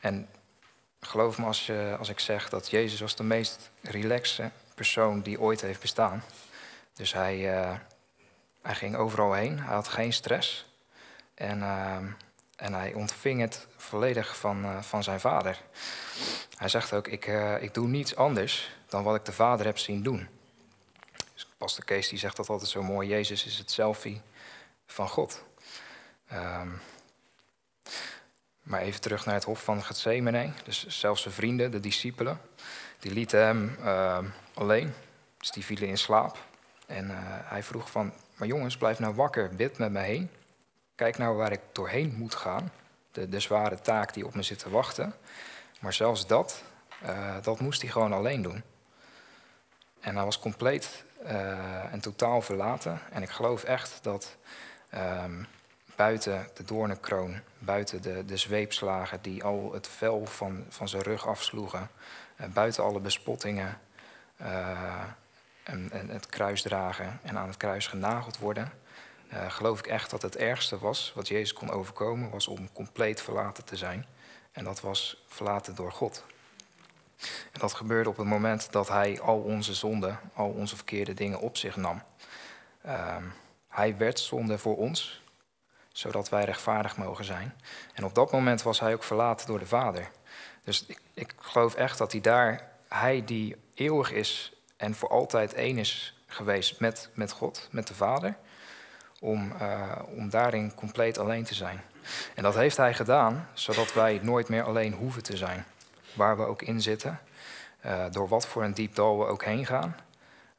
En 0.00 0.28
geloof 1.00 1.38
me 1.38 1.46
als, 1.46 1.66
je, 1.66 1.96
als 1.98 2.08
ik 2.08 2.20
zeg 2.20 2.48
dat 2.48 2.70
Jezus 2.70 3.00
was 3.00 3.16
de 3.16 3.22
meest 3.22 3.70
relaxe 3.82 4.50
persoon 4.74 5.20
die 5.20 5.40
ooit 5.40 5.60
heeft 5.60 5.80
bestaan. 5.80 6.22
Dus 6.92 7.12
hij, 7.12 7.36
hij 8.62 8.74
ging 8.74 8.96
overal 8.96 9.32
heen, 9.32 9.58
hij 9.58 9.74
had 9.74 9.88
geen 9.88 10.12
stress. 10.12 10.66
En, 11.34 11.62
en 12.56 12.74
hij 12.74 12.92
ontving 12.94 13.40
het 13.40 13.66
volledig 13.76 14.36
van, 14.36 14.84
van 14.84 15.02
zijn 15.02 15.20
vader. 15.20 15.62
Hij 16.56 16.68
zegt 16.68 16.92
ook, 16.92 17.08
ik, 17.08 17.26
ik 17.60 17.74
doe 17.74 17.88
niets 17.88 18.16
anders 18.16 18.76
dan 18.88 19.02
wat 19.02 19.14
ik 19.14 19.24
de 19.24 19.32
Vader 19.32 19.66
heb 19.66 19.78
zien 19.78 20.02
doen. 20.02 20.28
Dus 21.34 21.46
Pastor 21.58 21.84
Kees 21.84 22.08
die 22.08 22.18
zegt 22.18 22.36
dat 22.36 22.48
altijd 22.48 22.70
zo 22.70 22.82
mooi, 22.82 23.08
Jezus 23.08 23.46
is 23.46 23.58
het 23.58 23.70
selfie 23.70 24.20
van 24.86 25.08
God. 25.08 25.44
Um, 26.32 26.80
maar 28.68 28.80
even 28.80 29.00
terug 29.00 29.24
naar 29.24 29.34
het 29.34 29.44
hof 29.44 29.62
van 29.62 29.82
Gethsemane. 29.82 30.50
Dus 30.64 30.86
zelfs 30.86 31.22
zijn 31.22 31.34
vrienden, 31.34 31.70
de 31.70 31.80
discipelen, 31.80 32.40
die 32.98 33.12
lieten 33.12 33.40
hem 33.40 33.76
uh, 33.80 34.18
alleen. 34.54 34.94
Dus 35.38 35.50
die 35.50 35.64
vielen 35.64 35.88
in 35.88 35.98
slaap. 35.98 36.38
En 36.86 37.10
uh, 37.10 37.16
hij 37.22 37.62
vroeg 37.62 37.90
van, 37.90 38.12
maar 38.36 38.48
jongens, 38.48 38.76
blijf 38.76 38.98
nou 38.98 39.14
wakker, 39.14 39.54
bid 39.54 39.78
met 39.78 39.92
me 39.92 40.00
heen. 40.00 40.30
Kijk 40.94 41.18
nou 41.18 41.36
waar 41.36 41.52
ik 41.52 41.60
doorheen 41.72 42.14
moet 42.16 42.34
gaan. 42.34 42.72
De, 43.12 43.28
de 43.28 43.40
zware 43.40 43.80
taak 43.80 44.14
die 44.14 44.26
op 44.26 44.34
me 44.34 44.42
zit 44.42 44.58
te 44.58 44.70
wachten. 44.70 45.14
Maar 45.80 45.92
zelfs 45.92 46.26
dat, 46.26 46.62
uh, 47.02 47.34
dat 47.42 47.60
moest 47.60 47.82
hij 47.82 47.90
gewoon 47.90 48.12
alleen 48.12 48.42
doen. 48.42 48.62
En 50.00 50.14
hij 50.14 50.24
was 50.24 50.38
compleet 50.38 51.04
en 51.90 52.00
totaal 52.00 52.42
verlaten. 52.42 53.00
En 53.10 53.22
ik 53.22 53.30
geloof 53.30 53.64
echt 53.64 53.98
dat 54.02 54.36
um, 54.94 55.46
buiten 55.98 56.48
de 56.54 56.64
doornenkroon, 56.64 57.40
buiten 57.58 58.02
de, 58.02 58.24
de 58.24 58.36
zweepslagen 58.36 59.18
die 59.22 59.44
al 59.44 59.72
het 59.72 59.88
vel 59.88 60.26
van, 60.26 60.64
van 60.68 60.88
zijn 60.88 61.02
rug 61.02 61.26
afsloegen, 61.26 61.90
uh, 62.40 62.46
buiten 62.46 62.84
alle 62.84 63.00
bespottingen 63.00 63.80
uh, 64.40 65.02
en, 65.62 65.90
en, 65.90 66.08
het 66.08 66.26
kruis 66.26 66.62
dragen 66.62 67.20
en 67.22 67.38
aan 67.38 67.46
het 67.46 67.56
kruis 67.56 67.86
genageld 67.86 68.38
worden, 68.38 68.72
uh, 69.32 69.50
geloof 69.50 69.78
ik 69.78 69.86
echt 69.86 70.10
dat 70.10 70.22
het 70.22 70.36
ergste 70.36 70.78
was 70.78 71.12
wat 71.14 71.28
Jezus 71.28 71.52
kon 71.52 71.70
overkomen, 71.70 72.30
was 72.30 72.46
om 72.46 72.72
compleet 72.72 73.22
verlaten 73.22 73.64
te 73.64 73.76
zijn. 73.76 74.06
En 74.52 74.64
dat 74.64 74.80
was 74.80 75.24
verlaten 75.26 75.74
door 75.74 75.92
God. 75.92 76.24
En 77.52 77.60
dat 77.60 77.74
gebeurde 77.74 78.08
op 78.08 78.16
het 78.16 78.26
moment 78.26 78.72
dat 78.72 78.88
hij 78.88 79.20
al 79.20 79.38
onze 79.38 79.74
zonden, 79.74 80.20
al 80.34 80.48
onze 80.48 80.76
verkeerde 80.76 81.14
dingen 81.14 81.40
op 81.40 81.56
zich 81.56 81.76
nam. 81.76 82.02
Ehm, 82.82 83.24
hij 83.68 83.96
werd 83.96 84.20
zonde 84.20 84.58
voor 84.58 84.76
ons, 84.76 85.22
zodat 85.98 86.28
wij 86.28 86.44
rechtvaardig 86.44 86.96
mogen 86.96 87.24
zijn. 87.24 87.54
En 87.94 88.04
op 88.04 88.14
dat 88.14 88.32
moment 88.32 88.62
was 88.62 88.80
hij 88.80 88.94
ook 88.94 89.02
verlaten 89.02 89.46
door 89.46 89.58
de 89.58 89.66
Vader. 89.66 90.10
Dus 90.64 90.84
ik, 90.86 91.00
ik 91.14 91.34
geloof 91.40 91.74
echt 91.74 91.98
dat 91.98 92.12
hij 92.12 92.20
daar, 92.20 92.68
hij 92.88 93.24
die 93.24 93.56
eeuwig 93.74 94.12
is 94.12 94.52
en 94.76 94.94
voor 94.94 95.08
altijd 95.08 95.54
één 95.54 95.78
is 95.78 96.22
geweest 96.26 96.80
met, 96.80 97.10
met 97.14 97.32
God, 97.32 97.68
met 97.70 97.86
de 97.86 97.94
Vader, 97.94 98.36
om, 99.20 99.52
uh, 99.60 99.92
om 100.16 100.30
daarin 100.30 100.74
compleet 100.74 101.18
alleen 101.18 101.44
te 101.44 101.54
zijn. 101.54 101.80
En 102.34 102.42
dat 102.42 102.54
heeft 102.54 102.76
hij 102.76 102.94
gedaan, 102.94 103.48
zodat 103.52 103.92
wij 103.92 104.20
nooit 104.22 104.48
meer 104.48 104.62
alleen 104.62 104.92
hoeven 104.92 105.22
te 105.22 105.36
zijn. 105.36 105.64
Waar 106.12 106.36
we 106.36 106.44
ook 106.44 106.62
in 106.62 106.80
zitten, 106.80 107.20
uh, 107.86 108.04
door 108.10 108.28
wat 108.28 108.46
voor 108.46 108.64
een 108.64 108.74
diep 108.74 108.94
dal 108.94 109.18
we 109.18 109.24
ook 109.24 109.44
heen 109.44 109.66
gaan, 109.66 109.96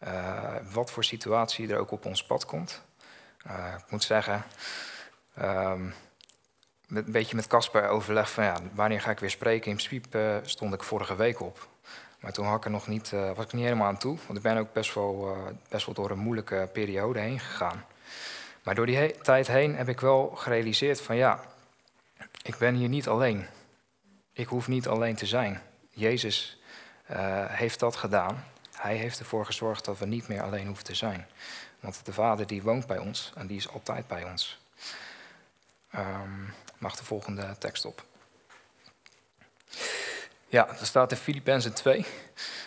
uh, 0.03 0.55
wat 0.72 0.91
voor 0.91 1.03
situatie 1.03 1.69
er 1.69 1.79
ook 1.79 1.91
op 1.91 2.05
ons 2.05 2.25
pad 2.25 2.46
komt. 2.46 2.81
ik 3.77 3.89
moet 3.91 4.03
zeggen, 4.03 4.43
um, 5.41 5.93
met, 6.88 7.05
een 7.05 7.12
beetje 7.12 7.36
met 7.36 7.48
Casper 7.48 7.88
overleg 7.88 8.31
van 8.31 8.43
ja, 8.43 8.58
wanneer 8.74 9.01
ga 9.01 9.12
ik 9.12 9.19
weer 9.19 9.29
spreken. 9.29 9.72
In 9.72 9.77
principe 9.77 10.41
stond 10.43 10.74
ik 10.74 10.84
vorige 10.84 11.15
week 11.15 11.41
op. 11.41 11.67
Maar 12.19 12.31
toen 12.31 12.46
had 12.46 12.58
ik 12.58 12.65
er 12.65 12.72
nog 12.72 12.88
niet, 12.88 13.10
was 13.10 13.46
ik 13.46 13.53
niet 13.53 13.63
helemaal 13.63 13.88
aan 13.88 13.98
toe. 13.98 14.17
Want 14.25 14.38
ik 14.38 14.43
ben 14.43 14.58
ook 14.58 14.74
best 14.74 14.93
wel, 14.93 15.38
best 15.69 15.86
wel 15.86 15.96
door 15.96 16.10
een 16.10 16.17
moeilijke 16.17 16.69
periode 16.74 17.19
heen 17.19 17.39
gegaan. 17.39 17.86
Maar 18.63 18.75
door 18.75 18.86
die 18.86 19.17
tijd 19.22 19.48
heen 19.48 19.75
heb 19.75 19.89
ik 19.89 20.00
wel 20.00 20.31
gerealiseerd 20.36 21.01
van 21.01 21.15
ja, 21.15 21.39
ik 22.43 22.58
ben 22.58 22.75
hier 22.75 22.89
niet 22.89 23.08
alleen. 23.08 23.46
Ik 24.34 24.48
hoef 24.48 24.67
niet 24.67 24.88
alleen 24.88 25.15
te 25.15 25.25
zijn. 25.25 25.62
Jezus 25.89 26.62
uh, 27.12 27.46
heeft 27.48 27.79
dat 27.79 27.96
gedaan. 27.96 28.43
Hij 28.72 28.96
heeft 28.96 29.19
ervoor 29.19 29.46
gezorgd 29.46 29.86
dat 29.86 29.98
we 29.98 30.05
niet 30.05 30.27
meer 30.27 30.41
alleen 30.41 30.67
hoeven 30.67 30.84
te 30.84 30.96
zijn. 30.96 31.27
Want 31.79 32.05
de 32.05 32.13
Vader 32.13 32.48
die 32.48 32.62
woont 32.62 32.88
bij 32.88 32.98
ons 32.98 33.31
en 33.36 33.48
die 33.48 33.58
is 33.58 33.69
altijd 33.69 34.08
bij 34.08 34.24
ons. 34.24 34.60
Um, 35.96 36.53
mag 36.77 36.96
de 36.96 37.03
volgende 37.03 37.55
tekst 37.60 37.86
op. 37.86 38.05
Ja, 40.48 40.67
er 40.67 40.86
staat 40.86 41.12
in 41.12 41.17
Filippenzen 41.17 41.74
2. 41.74 42.05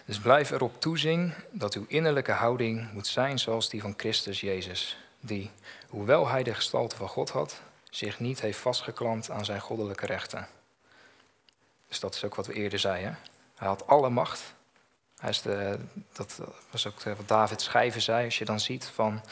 Dus 0.05 0.19
blijf 0.19 0.51
erop 0.51 0.81
toezien 0.81 1.35
dat 1.51 1.75
uw 1.75 1.85
innerlijke 1.89 2.33
houding 2.33 2.93
moet 2.93 3.07
zijn 3.07 3.39
zoals 3.39 3.69
die 3.69 3.81
van 3.81 3.95
Christus 3.97 4.41
Jezus 4.41 4.97
die, 5.21 5.51
hoewel 5.89 6.29
hij 6.29 6.43
de 6.43 6.55
gestalte 6.55 6.97
van 6.97 7.09
God 7.09 7.31
had, 7.31 7.61
zich 7.91 8.21
niet 8.21 8.41
heeft 8.41 8.59
vastgeklampt 8.59 9.31
aan 9.31 9.45
zijn 9.45 9.61
goddelijke 9.61 10.07
rechten. 10.07 10.47
Dus 11.89 12.01
dat 12.01 12.15
is 12.15 12.25
ook 12.25 12.35
wat 12.35 12.47
we 12.47 12.53
eerder 12.53 12.79
zeiden. 12.79 13.19
Hij 13.55 13.69
had 13.69 13.87
alle 13.87 14.11
macht. 14.11 14.55
Hij 15.19 15.31
is 15.31 15.43
de, 15.43 15.79
dat 16.13 16.41
was 16.71 16.87
ook 16.87 17.03
wat 17.03 17.29
David 17.29 17.61
schrijven 17.61 18.03
zei. 18.03 18.25
Als 18.25 18.39
je 18.39 18.45
dan 18.45 18.61
ziet 18.61 18.85
van 18.85 19.23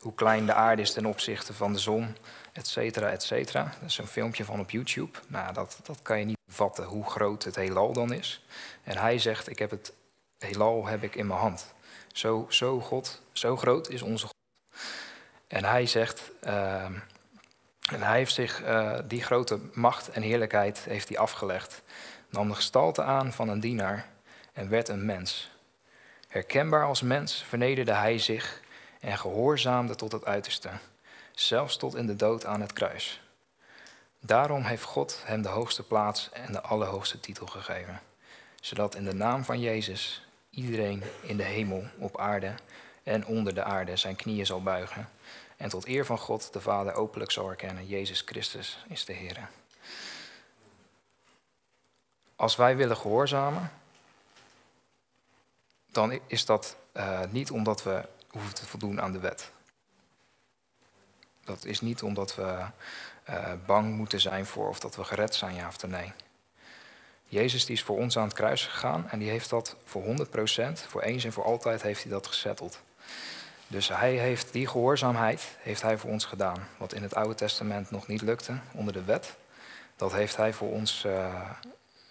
hoe 0.00 0.14
klein 0.14 0.46
de 0.46 0.54
aarde 0.54 0.82
is 0.82 0.92
ten 0.92 1.06
opzichte 1.06 1.54
van 1.54 1.72
de 1.72 1.78
zon, 1.78 2.16
et 2.52 2.66
cetera, 2.66 3.08
et 3.08 3.22
cetera. 3.22 3.62
Dat 3.80 3.88
is 3.90 3.98
een 3.98 4.06
filmpje 4.06 4.44
van 4.44 4.60
op 4.60 4.70
YouTube. 4.70 5.18
Nou, 5.26 5.52
dat, 5.52 5.80
dat 5.82 5.98
kan 6.02 6.18
je 6.18 6.24
niet 6.24 6.38
vatten 6.46 6.84
hoe 6.84 7.10
groot 7.10 7.44
het 7.44 7.56
heelal 7.56 7.92
dan 7.92 8.12
is. 8.12 8.44
En 8.82 8.96
hij 8.96 9.18
zegt, 9.18 9.48
ik 9.48 9.58
heb 9.58 9.70
het 9.70 9.92
heelal 10.38 10.86
heb 10.86 11.02
ik 11.02 11.14
in 11.14 11.26
mijn 11.26 11.40
hand. 11.40 11.74
Zo, 12.12 12.46
zo, 12.48 12.80
God, 12.80 13.22
zo 13.32 13.56
groot 13.56 13.88
is 13.88 14.02
onze 14.02 14.26
God. 14.26 14.34
En 15.46 15.64
hij 15.64 15.86
zegt, 15.86 16.30
uh, 16.44 16.84
en 17.92 18.02
hij 18.02 18.16
heeft 18.16 18.34
zich 18.34 18.62
uh, 18.62 18.98
die 19.04 19.22
grote 19.22 19.58
macht 19.72 20.10
en 20.10 20.22
heerlijkheid 20.22 20.78
heeft 20.78 21.08
hij 21.08 21.18
afgelegd, 21.18 21.82
nam 22.28 22.48
de 22.48 22.54
gestalte 22.54 23.02
aan 23.02 23.32
van 23.32 23.48
een 23.48 23.60
dienaar 23.60 24.06
en 24.52 24.68
werd 24.68 24.88
een 24.88 25.04
mens. 25.04 25.50
Herkenbaar 26.28 26.84
als 26.84 27.02
mens 27.02 27.44
vernederde 27.48 27.92
hij 27.92 28.18
zich 28.18 28.60
en 29.00 29.18
gehoorzaamde 29.18 29.94
tot 29.94 30.12
het 30.12 30.24
uiterste, 30.24 30.70
zelfs 31.34 31.76
tot 31.76 31.94
in 31.94 32.06
de 32.06 32.16
dood 32.16 32.44
aan 32.44 32.60
het 32.60 32.72
kruis. 32.72 33.20
Daarom 34.20 34.62
heeft 34.62 34.84
God 34.84 35.22
hem 35.24 35.42
de 35.42 35.48
hoogste 35.48 35.82
plaats 35.82 36.30
en 36.32 36.52
de 36.52 36.60
allerhoogste 36.60 37.20
titel 37.20 37.46
gegeven, 37.46 38.00
zodat 38.60 38.94
in 38.94 39.04
de 39.04 39.14
naam 39.14 39.44
van 39.44 39.60
Jezus 39.60 40.26
iedereen 40.50 41.02
in 41.20 41.36
de 41.36 41.42
hemel, 41.42 41.84
op 41.98 42.18
aarde 42.18 42.54
en 43.02 43.26
onder 43.26 43.54
de 43.54 43.62
aarde 43.62 43.96
zijn 43.96 44.16
knieën 44.16 44.46
zal 44.46 44.62
buigen 44.62 45.08
en 45.60 45.68
tot 45.68 45.86
eer 45.86 46.06
van 46.06 46.18
God 46.18 46.52
de 46.52 46.60
Vader 46.60 46.94
openlijk 46.94 47.30
zal 47.30 47.50
erkennen, 47.50 47.86
Jezus 47.86 48.20
Christus 48.20 48.84
is 48.88 49.04
de 49.04 49.12
Heer. 49.12 49.48
Als 52.36 52.56
wij 52.56 52.76
willen 52.76 52.96
gehoorzamen, 52.96 53.72
dan 55.86 56.20
is 56.26 56.44
dat 56.44 56.76
uh, 56.92 57.20
niet 57.30 57.50
omdat 57.50 57.82
we 57.82 58.08
hoeven 58.30 58.54
te 58.54 58.66
voldoen 58.66 59.00
aan 59.00 59.12
de 59.12 59.18
wet. 59.18 59.50
Dat 61.44 61.64
is 61.64 61.80
niet 61.80 62.02
omdat 62.02 62.34
we 62.34 62.64
uh, 63.30 63.52
bang 63.66 63.96
moeten 63.96 64.20
zijn 64.20 64.46
voor 64.46 64.68
of 64.68 64.80
dat 64.80 64.96
we 64.96 65.04
gered 65.04 65.34
zijn, 65.34 65.54
ja 65.54 65.66
of 65.66 65.86
nee. 65.86 66.12
Jezus 67.24 67.64
die 67.64 67.76
is 67.76 67.82
voor 67.82 67.96
ons 67.96 68.18
aan 68.18 68.24
het 68.24 68.32
kruis 68.32 68.66
gegaan 68.66 69.10
en 69.10 69.18
die 69.18 69.30
heeft 69.30 69.50
dat 69.50 69.76
voor 69.84 70.02
100%, 70.02 70.06
voor 70.88 71.02
eens 71.02 71.24
en 71.24 71.32
voor 71.32 71.44
altijd 71.44 71.82
heeft 71.82 72.02
hij 72.02 72.12
dat 72.12 72.26
gesetteld. 72.26 72.80
Dus 73.66 73.88
hij 73.88 74.12
heeft 74.12 74.52
die 74.52 74.66
gehoorzaamheid 74.66 75.56
heeft 75.58 75.82
hij 75.82 75.98
voor 75.98 76.10
ons 76.10 76.24
gedaan. 76.24 76.66
Wat 76.76 76.92
in 76.92 77.02
het 77.02 77.14
Oude 77.14 77.34
Testament 77.34 77.90
nog 77.90 78.06
niet 78.06 78.22
lukte 78.22 78.58
onder 78.72 78.92
de 78.92 79.04
wet. 79.04 79.36
Dat 79.96 80.12
heeft 80.12 80.36
hij 80.36 80.52
voor 80.52 80.70
ons 80.70 81.04
uh, 81.04 81.12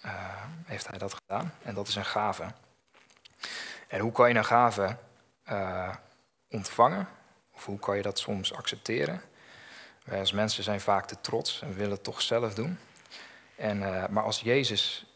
uh, 0.04 0.12
heeft 0.64 0.86
hij 0.86 0.98
dat 0.98 1.14
gedaan. 1.14 1.54
En 1.62 1.74
dat 1.74 1.88
is 1.88 1.94
een 1.94 2.04
gave. 2.04 2.46
En 3.88 4.00
hoe 4.00 4.12
kan 4.12 4.28
je 4.28 4.34
een 4.34 4.44
gave 4.44 4.96
ontvangen? 6.50 7.08
Of 7.54 7.64
hoe 7.64 7.78
kan 7.78 7.96
je 7.96 8.02
dat 8.02 8.18
soms 8.18 8.54
accepteren? 8.54 9.22
Wij 10.04 10.18
als 10.18 10.32
mensen 10.32 10.62
zijn 10.62 10.80
vaak 10.80 11.06
te 11.06 11.20
trots 11.20 11.62
en 11.62 11.74
willen 11.74 11.90
het 11.90 12.04
toch 12.04 12.22
zelf 12.22 12.54
doen. 12.54 12.78
En, 13.56 13.78
maar 14.12 14.22
als 14.22 14.40
Jezus, 14.40 15.06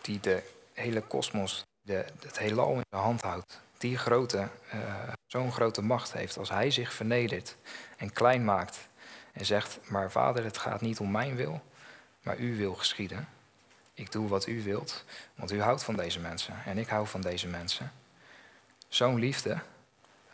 die 0.00 0.20
de 0.20 0.42
hele 0.72 1.00
kosmos, 1.00 1.64
het 1.86 2.38
heelal 2.38 2.74
in 2.74 2.84
de 2.88 2.96
hand 2.96 3.22
houdt, 3.22 3.60
die 3.78 3.98
grote, 3.98 4.48
uh, 4.74 5.12
zo'n 5.26 5.52
grote 5.52 5.82
macht 5.82 6.12
heeft, 6.12 6.38
als 6.38 6.50
hij 6.50 6.70
zich 6.70 6.92
vernedert 6.92 7.56
en 7.96 8.12
klein 8.12 8.44
maakt 8.44 8.88
en 9.32 9.46
zegt, 9.46 9.78
maar 9.88 10.10
vader, 10.10 10.44
het 10.44 10.58
gaat 10.58 10.80
niet 10.80 11.00
om 11.00 11.10
mijn 11.10 11.36
wil, 11.36 11.62
maar 12.22 12.36
uw 12.36 12.56
wil 12.56 12.74
geschieden. 12.74 13.28
Ik 13.94 14.12
doe 14.12 14.28
wat 14.28 14.46
u 14.46 14.62
wilt, 14.62 15.04
want 15.34 15.52
u 15.52 15.60
houdt 15.60 15.84
van 15.84 15.96
deze 15.96 16.20
mensen 16.20 16.54
en 16.64 16.78
ik 16.78 16.88
hou 16.88 17.06
van 17.06 17.20
deze 17.20 17.48
mensen. 17.48 17.92
Zo'n 18.88 19.18
liefde, 19.18 19.58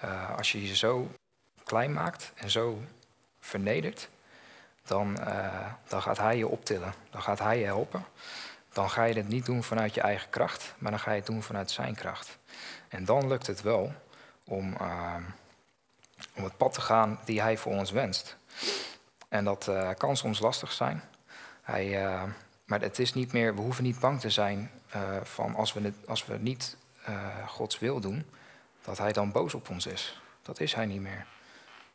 uh, 0.05 0.37
als 0.37 0.53
je 0.53 0.67
je 0.67 0.77
zo 0.77 1.11
klein 1.65 1.93
maakt 1.93 2.33
en 2.35 2.51
zo 2.51 2.83
vernedert, 3.41 4.09
dan, 4.85 5.17
uh, 5.21 5.67
dan 5.89 6.03
gaat 6.03 6.19
hij 6.19 6.37
je 6.37 6.49
optillen, 6.49 6.95
dan 7.11 7.23
gaat 7.23 7.39
hij 7.39 7.59
je 7.59 7.65
helpen. 7.65 8.05
Dan 8.73 8.91
ga 8.91 9.05
je 9.05 9.15
het 9.15 9.29
niet 9.29 9.47
doen 9.47 9.63
vanuit 9.63 9.95
je 9.95 10.01
eigen 10.01 10.31
kracht, 10.31 10.75
maar 10.79 10.91
dan 10.91 11.01
ga 11.01 11.11
je 11.11 11.17
het 11.17 11.27
doen 11.27 11.43
vanuit 11.43 11.71
zijn 11.71 11.95
kracht. 11.95 12.39
En 12.89 13.05
dan 13.05 13.29
lukt 13.29 13.47
het 13.47 13.63
wel 13.63 13.93
om, 14.45 14.77
uh, 14.81 15.17
om 16.35 16.45
het 16.45 16.57
pad 16.57 16.73
te 16.73 16.81
gaan 16.81 17.21
die 17.25 17.41
hij 17.41 17.57
voor 17.57 17.73
ons 17.73 17.91
wenst. 17.91 18.37
En 19.29 19.45
dat 19.45 19.71
kan 19.97 20.17
soms 20.17 20.39
lastig 20.39 20.73
zijn. 20.73 21.03
Hij, 21.63 22.05
maar 22.65 22.81
het 22.81 22.99
is 22.99 23.15
niet 23.15 23.33
meer, 23.33 23.55
we 23.55 23.61
hoeven 23.61 23.85
niet 23.85 24.01
bang 24.01 24.21
te 24.21 24.31
zijn 24.31 24.71
van 25.23 25.55
als 25.55 25.73
we, 25.73 25.81
het, 25.81 25.95
als 26.07 26.27
we 26.27 26.39
niet 26.39 26.77
Gods 27.47 27.79
wil 27.79 28.01
doen, 28.01 28.27
dat 28.85 28.99
hij 28.99 29.13
dan 29.13 29.33
boos 29.33 29.55
op 29.55 29.69
ons 29.69 29.87
is. 29.87 30.21
Dat 30.43 30.61
is 30.61 30.75
hij 30.75 30.87
niet 30.87 31.01
meer. 31.01 31.27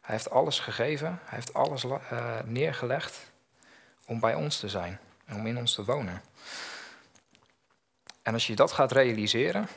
Hij 0.01 0.15
heeft 0.15 0.29
alles 0.29 0.59
gegeven, 0.59 1.19
hij 1.23 1.37
heeft 1.37 1.53
alles 1.53 1.85
neergelegd 2.45 3.31
om 4.05 4.19
bij 4.19 4.33
ons 4.33 4.59
te 4.59 4.69
zijn 4.69 4.99
en 5.25 5.35
om 5.35 5.47
in 5.47 5.57
ons 5.57 5.73
te 5.73 5.85
wonen. 5.85 6.21
En 8.21 8.33
als 8.33 8.47
je 8.47 8.55
dat 8.55 8.71
gaat 8.71 8.91
realiseren, 8.91 9.67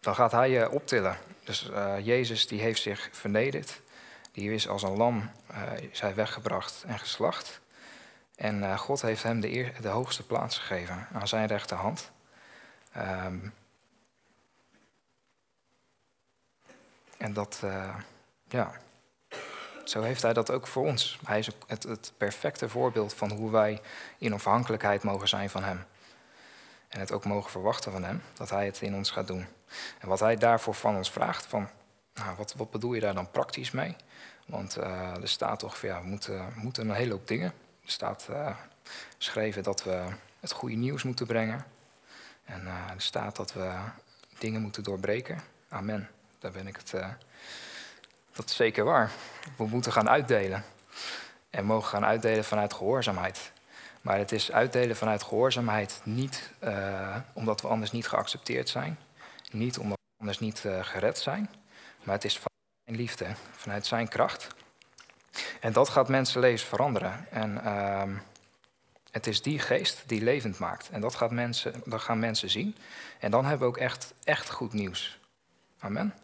dan 0.00 0.14
gaat 0.14 0.32
hij 0.32 0.50
je 0.50 0.70
optillen. 0.70 1.16
Dus 1.44 1.68
uh, 1.70 1.94
Jezus 2.06 2.46
die 2.46 2.60
heeft 2.60 2.82
zich 2.82 3.08
vernederd. 3.12 3.80
Die 4.32 4.52
is 4.52 4.68
als 4.68 4.82
een 4.82 4.96
lam 4.96 5.30
uh, 6.02 6.08
weggebracht 6.14 6.84
en 6.86 6.98
geslacht. 6.98 7.60
En 8.34 8.78
God 8.78 9.02
heeft 9.02 9.22
hem 9.22 9.40
de, 9.40 9.72
de, 9.80 9.88
hoogste 9.88 10.26
plaats 10.26 10.58
gegeven 10.58 11.08
aan 11.12 11.28
zijn 11.28 11.46
rechterhand. 11.46 12.10
Um, 12.96 13.52
en 17.22 17.32
dat, 17.32 17.62
ja, 18.48 18.72
zo 19.84 20.02
heeft 20.02 20.22
hij 20.22 20.32
dat 20.32 20.50
ook 20.50 20.66
voor 20.66 20.86
ons. 20.86 21.18
Hij 21.24 21.38
is 21.38 21.50
het, 21.66 21.82
het 21.82 22.12
perfecte 22.16 22.68
voorbeeld 22.68 23.14
van 23.14 23.30
hoe 23.30 23.50
wij 23.50 23.80
in 24.18 24.32
afhankelijkheid 24.32 25.02
mogen 25.02 25.28
zijn 25.28 25.50
van 25.50 25.62
hem. 25.62 25.84
En 26.88 27.00
het 27.00 27.12
ook 27.12 27.24
mogen 27.24 27.50
verwachten 27.50 27.92
van 27.92 28.04
hem, 28.04 28.22
dat 28.34 28.50
hij 28.50 28.66
het 28.66 28.80
in 28.80 28.94
ons 28.94 29.10
gaat 29.10 29.26
doen. 29.26 29.46
En 29.98 30.08
wat 30.08 30.20
hij 30.20 30.36
daarvoor 30.36 30.74
van 30.74 30.96
ons 30.96 31.10
vraagt, 31.10 31.46
van, 31.46 31.68
nou, 32.14 32.36
wat, 32.36 32.54
wat 32.56 32.70
bedoel 32.70 32.94
je 32.94 33.00
daar 33.00 33.14
dan 33.14 33.30
praktisch 33.30 33.70
mee? 33.70 33.96
Want 34.46 34.78
uh, 34.78 35.16
er 35.22 35.28
staat 35.28 35.58
toch, 35.58 35.76
ja, 35.80 36.00
we 36.00 36.06
moeten, 36.06 36.52
moeten 36.56 36.88
een 36.88 36.94
hele 36.94 37.12
hoop 37.12 37.28
dingen. 37.28 37.52
Er 37.84 37.90
staat 37.90 38.26
uh, 38.30 38.56
geschreven 39.16 39.62
dat 39.62 39.84
we 39.84 40.04
het 40.40 40.52
goede 40.52 40.76
nieuws 40.76 41.02
moeten 41.02 41.26
brengen. 41.26 41.64
En 42.44 42.66
er 42.66 43.00
staat 43.00 43.36
dat 43.36 43.52
we 43.52 43.74
dingen 44.38 44.60
moeten 44.60 44.82
doorbreken. 44.82 45.40
Amen. 45.68 46.08
Daar 46.42 46.52
ben 46.52 46.66
ik 46.66 46.76
het. 46.76 46.90
dat 48.32 48.48
is 48.48 48.56
zeker 48.56 48.84
waar. 48.84 49.10
We 49.56 49.66
moeten 49.66 49.92
gaan 49.92 50.08
uitdelen. 50.08 50.64
En 51.50 51.64
mogen 51.64 51.88
gaan 51.88 52.04
uitdelen 52.04 52.44
vanuit 52.44 52.74
gehoorzaamheid. 52.74 53.52
Maar 54.00 54.18
het 54.18 54.32
is 54.32 54.52
uitdelen 54.52 54.96
vanuit 54.96 55.22
gehoorzaamheid 55.22 56.00
niet 56.04 56.50
omdat 57.32 57.60
we 57.60 57.68
anders 57.68 57.90
niet 57.90 58.08
geaccepteerd 58.08 58.68
zijn. 58.68 58.98
Niet 59.50 59.78
omdat 59.78 59.98
we 59.98 60.18
anders 60.18 60.38
niet 60.38 60.64
gered 60.80 61.18
zijn. 61.18 61.50
Maar 62.02 62.14
het 62.14 62.24
is 62.24 62.40
zijn 62.84 62.96
liefde, 62.96 63.26
vanuit 63.52 63.86
zijn 63.86 64.08
kracht. 64.08 64.46
En 65.60 65.72
dat 65.72 65.88
gaat 65.88 66.08
mensenlevens 66.08 66.62
veranderen. 66.62 67.26
En 67.30 67.60
uh, 67.64 68.02
het 69.10 69.26
is 69.26 69.42
die 69.42 69.58
geest 69.58 70.02
die 70.06 70.22
levend 70.22 70.58
maakt. 70.58 70.90
En 70.90 71.00
dat, 71.00 71.14
gaat 71.14 71.30
mensen, 71.30 71.82
dat 71.84 72.00
gaan 72.00 72.18
mensen 72.18 72.50
zien. 72.50 72.76
En 73.18 73.30
dan 73.30 73.44
hebben 73.44 73.68
we 73.68 73.74
ook 73.74 73.80
echt, 73.80 74.14
echt 74.24 74.50
goed 74.50 74.72
nieuws. 74.72 75.18
Amen. 75.78 76.14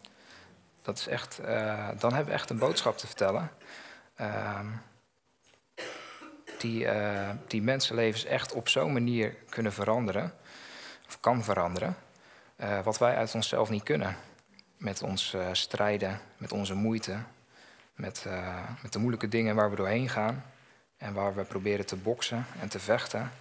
Dat 0.88 0.98
is 0.98 1.06
echt, 1.06 1.40
uh, 1.40 1.88
dan 1.98 2.12
hebben 2.12 2.32
we 2.32 2.38
echt 2.38 2.50
een 2.50 2.58
boodschap 2.58 2.98
te 2.98 3.06
vertellen. 3.06 3.50
Uh, 4.20 4.60
die, 6.58 6.84
uh, 6.84 7.30
die 7.46 7.62
mensenlevens 7.62 8.24
echt 8.24 8.52
op 8.52 8.68
zo'n 8.68 8.92
manier 8.92 9.34
kunnen 9.48 9.72
veranderen. 9.72 10.34
Of 11.06 11.20
kan 11.20 11.44
veranderen. 11.44 11.96
Eh, 12.56 12.82
wat 12.82 12.98
wij 12.98 13.16
uit 13.16 13.34
onszelf 13.34 13.70
niet 13.70 13.82
kunnen 13.82 14.16
met 14.76 15.02
ons 15.02 15.36
strijden, 15.52 16.20
met 16.36 16.52
onze 16.52 16.74
moeite, 16.74 17.16
met, 17.94 18.26
met 18.82 18.92
de 18.92 18.98
moeilijke 18.98 19.28
dingen 19.28 19.54
waar 19.54 19.70
we 19.70 19.76
doorheen 19.76 20.08
gaan 20.08 20.44
en 20.96 21.14
waar 21.14 21.34
we 21.34 21.44
proberen 21.44 21.86
te 21.86 21.96
boksen 21.96 22.46
en 22.60 22.68
te 22.68 22.80
vechten. 22.80 23.32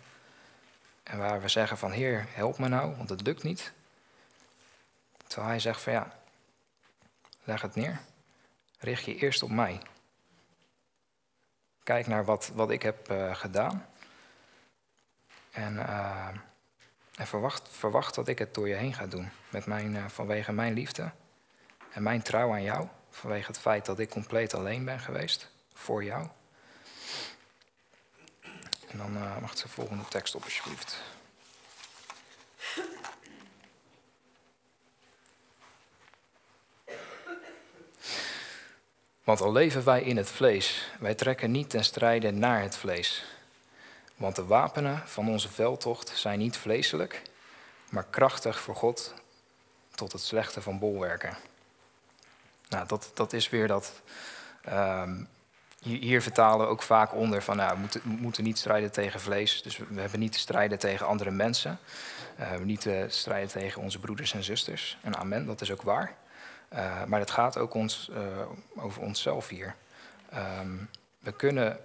En 1.04 1.18
waar 1.18 1.42
we 1.42 1.48
zeggen 1.48 1.78
van 1.78 1.92
Heer, 1.92 2.26
help 2.30 2.58
me 2.58 2.68
nou, 2.68 2.96
want 2.96 3.10
het 3.10 3.22
lukt 3.22 3.44
niet. 3.44 3.74
Terwijl 5.28 5.50
hij 5.50 5.60
zegt 5.60 5.82
van 5.82 5.94
ja, 5.94 6.18
leg 7.48 7.62
het 7.62 7.76
neer. 7.76 8.00
Richt 8.80 9.06
je 9.06 9.16
eerst 9.16 9.44
op 9.44 9.50
mij. 9.50 9.82
Kijk 11.84 12.08
naar 12.08 12.26
wat, 12.26 12.52
wat 12.54 12.70
ik 12.72 12.82
heb 12.82 13.12
uh, 13.12 13.36
gedaan. 13.36 13.86
En, 15.52 15.88
en 17.16 17.28
verwacht, 17.28 17.68
verwacht 17.72 18.16
dat 18.16 18.28
ik 18.28 18.40
het 18.40 18.54
door 18.54 18.68
je 18.68 18.76
heen 18.76 18.94
ga 18.94 19.08
doen. 19.08 19.30
Met 19.50 19.66
mijn, 19.66 20.10
vanwege 20.10 20.52
mijn 20.52 20.74
liefde 20.74 21.12
en 21.92 22.04
mijn 22.04 22.22
trouw 22.22 22.52
aan 22.52 22.64
jou, 22.64 22.88
vanwege 23.10 23.48
het 23.48 23.60
feit 23.60 23.86
dat 23.86 24.00
ik 24.00 24.10
compleet 24.10 24.54
alleen 24.54 24.86
ben 24.86 25.00
geweest 25.00 25.52
voor 25.74 26.04
jou. 26.04 26.28
En 28.88 28.98
dan 28.98 29.12
mag 29.42 29.56
de 29.56 29.68
volgende 29.68 30.06
tekst 30.08 30.36
op, 30.36 30.44
alsjeblieft. 30.44 31.02
Want 39.28 39.42
al 39.42 39.52
leven 39.52 39.84
wij 39.84 40.02
in 40.02 40.18
het 40.18 40.30
vlees, 40.30 40.92
wij 41.00 41.16
trekken 41.16 41.52
niet 41.52 41.70
ten 41.70 41.84
strijde 41.84 42.32
naar 42.32 42.62
het 42.62 42.78
vlees. 42.78 43.26
Want 44.16 44.36
de 44.36 44.46
wapenen 44.46 45.02
van 45.06 45.30
onze 45.30 45.50
veldtocht 45.50 46.10
zijn 46.16 46.40
niet 46.40 46.58
vleeselijk, 46.58 47.22
maar 47.90 48.06
krachtig 48.10 48.60
voor 48.60 48.76
God 48.76 49.14
tot 49.96 50.12
het 50.12 50.22
slechte 50.22 50.62
van 50.62 50.80
bolwerken. 50.80 51.38
Nou, 52.70 52.88
dat, 52.88 53.12
dat 53.14 53.34
is 53.34 53.50
weer 53.50 53.68
dat. 53.68 54.02
Um, 54.70 55.28
hier 55.82 56.22
vertalen 56.22 56.66
we 56.66 56.72
ook 56.72 56.82
vaak 56.82 57.14
onder 57.14 57.44
van 57.44 57.58
nou, 57.58 57.74
we, 57.74 57.80
moeten, 57.80 58.02
moeten 58.06 58.44
niet 58.44 58.58
strijden 58.58 58.92
tegen 58.92 59.20
vlees. 59.20 59.62
Dus 59.62 59.78
we, 59.78 60.02
hebben 60.02 60.20
niet 60.20 60.32
te 60.34 60.40
strijden 60.40 60.80
tegen 60.80 61.08
andere 61.08 61.32
mensen. 61.32 61.80
Niet 62.64 62.82
te 62.82 63.06
strijden 63.10 63.50
tegen 63.50 63.82
onze 63.82 64.00
broeders 64.00 64.34
en 64.34 64.44
zusters. 64.44 64.98
En 65.02 65.18
amen, 65.18 65.46
dat 65.46 65.62
is 65.62 65.72
ook 65.72 65.82
waar. 65.82 66.16
Uh, 66.74 67.04
maar 67.04 67.20
het 67.20 67.32
gaat 67.32 67.58
ook 67.58 67.74
ons, 67.74 68.10
uh, 68.12 68.48
over 68.76 69.02
onszelf 69.02 69.48
hier. 69.48 69.76
Um, 70.60 70.90
we 71.20 71.32
kunnen 71.32 71.80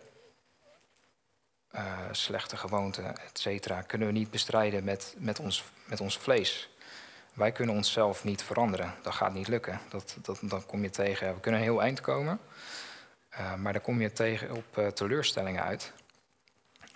slechte 2.10 2.56
gewoonten, 2.56 3.16
et 3.16 3.38
cetera, 3.38 3.82
kunnen 3.82 4.08
we 4.08 4.14
niet 4.14 4.30
bestrijden 4.30 4.84
met, 4.84 5.14
met, 5.18 5.38
ons, 5.38 5.64
met 5.84 6.00
ons 6.00 6.18
vlees. 6.18 6.68
Wij 7.32 7.52
kunnen 7.52 7.74
onszelf 7.74 8.24
niet 8.24 8.42
veranderen. 8.42 8.94
Dat 9.02 9.14
gaat 9.14 9.32
niet 9.32 9.48
lukken. 9.48 9.80
Dat, 9.88 10.16
dat, 10.22 10.38
dan 10.42 10.66
kom 10.66 10.82
je 10.82 10.90
tegen. 10.90 11.34
We 11.34 11.40
kunnen 11.40 11.60
een 11.60 11.66
heel 11.66 11.82
eind 11.82 12.00
komen. 12.00 12.40
Maar 13.58 13.72
dan 13.72 13.82
kom 13.82 14.00
je 14.00 14.12
tegen 14.12 14.50
op 14.50 14.94
teleurstellingen 14.94 15.62
uit. 15.62 15.92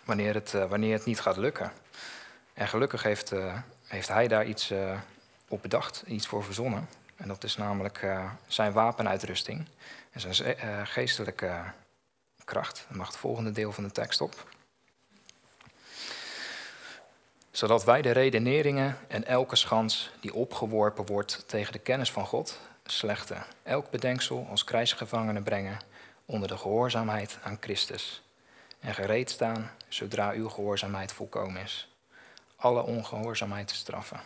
Wanneer 0.04 0.34
het, 0.34 0.52
wanneer 0.52 0.92
het 0.92 1.04
niet 1.04 1.20
gaat 1.20 1.36
lukken. 1.36 1.72
En 2.54 2.68
gelukkig 2.68 3.02
heeft, 3.02 3.32
heeft 3.86 4.08
hij 4.08 4.28
daar 4.28 4.46
iets 4.46 4.72
op 5.48 5.62
bedacht, 5.62 6.02
iets 6.06 6.26
voor 6.26 6.44
verzonnen. 6.44 6.88
En 7.16 7.28
dat 7.28 7.44
is 7.44 7.56
namelijk 7.56 8.06
zijn 8.46 8.72
wapenuitrusting 8.72 9.66
en 10.10 10.20
zijn 10.20 10.86
geestelijke 10.86 11.62
kracht. 12.44 12.84
Dan 12.88 12.96
mag 12.96 13.06
het 13.06 13.16
volgende 13.16 13.52
deel 13.52 13.72
van 13.72 13.84
de 13.84 13.92
tekst 13.92 14.20
op 14.20 14.46
zodat 17.56 17.84
wij 17.84 18.02
de 18.02 18.10
redeneringen 18.10 18.98
en 19.08 19.24
elke 19.24 19.56
schans 19.56 20.10
die 20.20 20.34
opgeworpen 20.34 21.06
wordt 21.06 21.44
tegen 21.46 21.72
de 21.72 21.78
kennis 21.78 22.12
van 22.12 22.26
God 22.26 22.60
slechten, 22.84 23.44
elk 23.62 23.90
bedenksel 23.90 24.46
als 24.50 24.64
krijgsgevangenen 24.64 25.42
brengen 25.42 25.78
onder 26.24 26.48
de 26.48 26.56
gehoorzaamheid 26.56 27.38
aan 27.42 27.56
Christus 27.60 28.22
en 28.80 28.94
gereed 28.94 29.30
staan 29.30 29.70
zodra 29.88 30.30
uw 30.30 30.48
gehoorzaamheid 30.48 31.12
volkomen 31.12 31.62
is, 31.62 31.88
alle 32.56 32.82
ongehoorzaamheid 32.82 33.68
te 33.68 33.74
straffen. 33.74 34.20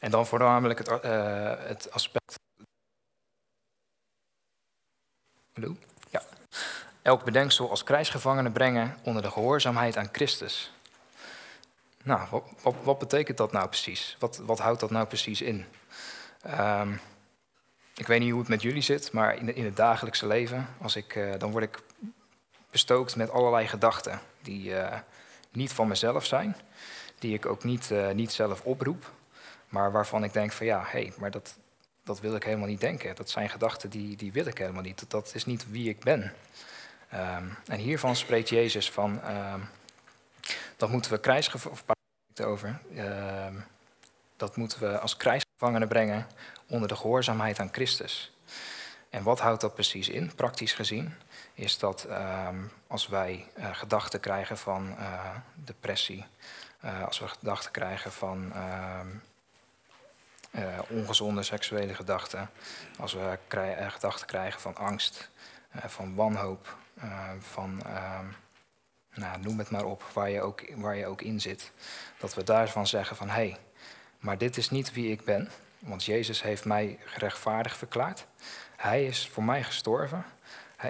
En 0.00 0.10
dan 0.10 0.26
voornamelijk 0.26 0.78
het, 0.78 0.88
uh, 0.88 0.98
het 1.58 1.92
aspect. 1.92 2.38
Hallo? 5.52 5.76
Ja. 6.10 6.22
Elk 7.02 7.24
bedenksel 7.24 7.70
als 7.70 7.84
krijgsgevangenen 7.84 8.52
brengen 8.52 8.96
onder 9.02 9.22
de 9.22 9.30
gehoorzaamheid 9.30 9.96
aan 9.96 10.08
Christus 10.12 10.72
nou, 12.02 12.42
wat, 12.62 12.74
wat, 12.82 12.98
betekent 12.98 13.36
dat 13.36 13.52
nou 13.52 13.68
precies? 13.68 14.16
Wat, 14.18 14.36
wat 14.36 14.58
houdt 14.58 14.80
dat 14.80 14.90
nou 14.90 15.06
precies 15.06 15.42
in? 15.42 15.64
Um, 16.46 17.00
ik 17.96 18.06
weet 18.06 18.20
niet 18.20 18.30
hoe 18.30 18.40
het 18.40 18.48
met 18.48 18.62
jullie 18.62 18.82
zit, 18.82 19.12
maar 19.12 19.36
in, 19.36 19.54
in 19.54 19.64
het 19.64 19.76
dagelijkse 19.76 20.26
leven, 20.26 20.68
als 20.80 20.96
ik, 20.96 21.14
uh, 21.14 21.32
dan 21.38 21.50
word 21.50 21.64
ik 21.64 21.82
bestookt 22.70 23.16
met 23.16 23.30
allerlei 23.30 23.66
gedachten 23.66 24.20
die 24.42 24.70
uh, 24.70 24.98
niet 25.52 25.72
van 25.72 25.88
mezelf 25.88 26.26
zijn, 26.26 26.56
die 27.18 27.34
ik 27.34 27.46
ook 27.46 27.64
niet, 27.64 27.90
niet 28.14 28.32
zelf 28.32 28.60
oproep, 28.62 29.10
maar 29.70 29.92
waarvan 29.92 30.24
ik 30.24 30.32
denk 30.32 30.52
van 30.52 30.66
ja, 30.66 30.80
hé, 30.80 31.00
hey, 31.00 31.12
maar 31.18 31.30
dat, 31.30 31.58
dat 32.04 32.20
wil 32.20 32.34
ik 32.34 32.44
helemaal 32.44 32.66
niet 32.66 32.80
denken. 32.80 33.14
Dat 33.14 33.30
zijn 33.30 33.48
gedachten 33.48 33.90
die, 33.90 34.16
die 34.16 34.32
wil 34.32 34.46
ik 34.46 34.58
helemaal 34.58 34.82
niet. 34.82 35.10
Dat, 35.10 35.30
is 35.34 35.44
niet 35.44 35.70
wie 35.70 35.88
ik 35.88 36.00
ben. 36.00 36.32
Um, 37.14 37.56
en 37.66 37.78
hiervan 37.78 38.16
spreekt 38.16 38.48
Jezus 38.48 38.90
van. 38.90 39.20
Um, 39.30 39.68
dat 40.76 40.90
moeten 40.90 41.10
we 41.10 41.20
krijgsgevangenen 41.20 41.94
over. 42.44 42.80
Uh, 42.92 43.46
dat 44.36 44.56
moeten 44.56 44.80
we 44.80 44.98
als 44.98 45.16
krijgsgevangenen 45.16 45.88
brengen 45.88 46.26
onder 46.66 46.88
de 46.88 46.96
gehoorzaamheid 46.96 47.58
aan 47.58 47.72
Christus. 47.72 48.32
En 49.08 49.22
wat 49.22 49.40
houdt 49.40 49.60
dat 49.60 49.74
precies 49.74 50.08
in, 50.08 50.34
praktisch 50.34 50.72
gezien? 50.72 51.14
Is 51.54 51.78
dat 51.78 52.06
als 52.86 53.08
wij 53.08 53.46
uh, 53.58 53.74
gedachten 53.74 54.20
krijgen 54.20 54.58
van 54.58 54.94
uh, 54.98 55.30
depressie, 55.54 56.26
eh, 56.80 57.04
als 57.04 57.18
we 57.18 57.28
gedachten 57.28 57.70
krijgen 57.70 58.12
van 58.12 58.52
ehm, 58.52 59.06
ongezonde 60.88 61.42
seksuele 61.42 61.94
gedachten, 61.94 62.50
als 62.98 63.12
we 63.12 63.38
krij 63.46 63.90
gedachten 63.90 64.26
krijgen 64.26 64.60
van 64.60 64.76
angst, 64.76 65.30
van 65.86 66.14
wanhoop, 66.14 66.76
van 67.38 67.82
ehm, 67.86 68.26
nou, 69.14 69.40
noem 69.40 69.58
het 69.58 69.70
maar 69.70 69.84
op, 69.84 70.02
waar 70.12 70.30
je 70.30 70.42
ook, 70.42 70.62
waar 70.74 70.96
je 70.96 71.06
ook 71.06 71.22
in 71.22 71.40
zit. 71.40 71.72
Dat 72.18 72.34
we 72.34 72.44
daarvan 72.44 72.86
zeggen 72.86 73.16
van, 73.16 73.28
hé, 73.28 73.34
hey, 73.34 73.56
maar 74.18 74.38
dit 74.38 74.56
is 74.56 74.70
niet 74.70 74.92
wie 74.92 75.10
ik 75.10 75.24
ben. 75.24 75.50
Want 75.78 76.04
Jezus 76.04 76.42
heeft 76.42 76.64
mij 76.64 76.98
gerechtvaardigd 77.04 77.76
verklaard. 77.76 78.26
Hij 78.76 79.04
is 79.06 79.28
voor 79.28 79.44
mij 79.44 79.62
gestorven. 79.62 80.24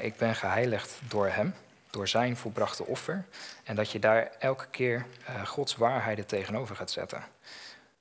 ik 0.00 0.16
ben 0.16 0.34
geheiligd 0.34 0.98
door 1.08 1.28
hem, 1.28 1.54
door 1.90 2.08
zijn 2.08 2.36
volbrachte 2.36 2.86
offer. 2.86 3.24
En 3.64 3.76
dat 3.76 3.90
je 3.90 3.98
daar 3.98 4.30
elke 4.38 4.66
keer 4.70 5.06
Gods 5.44 5.76
waarheden 5.76 6.26
tegenover 6.26 6.76
gaat 6.76 6.90
zetten. 6.90 7.24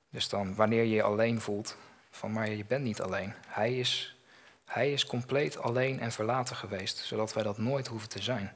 Dus 0.10 0.30
dan, 0.30 0.56
wanneer 0.56 0.84
je 0.84 0.89
je 0.89 1.04
alleen 1.04 1.41
voelt, 1.41 1.76
van 2.12 2.32
maar 2.32 2.50
je 2.50 2.65
bent 2.65 2.84
niet 2.84 3.02
alleen. 3.02 3.34
Hij 3.48 3.80
is, 3.80 4.17
Hij 4.65 4.93
is 4.93 5.06
compleet 5.06 5.58
alleen 5.58 6.00
en 6.00 6.12
verlaten 6.12 6.56
geweest, 6.56 6.98
zodat 6.98 7.34
wij 7.34 7.43
dat 7.43 7.58
nooit 7.58 7.88
hoeven 7.88 8.10
te 8.10 8.22
zijn. 8.22 8.52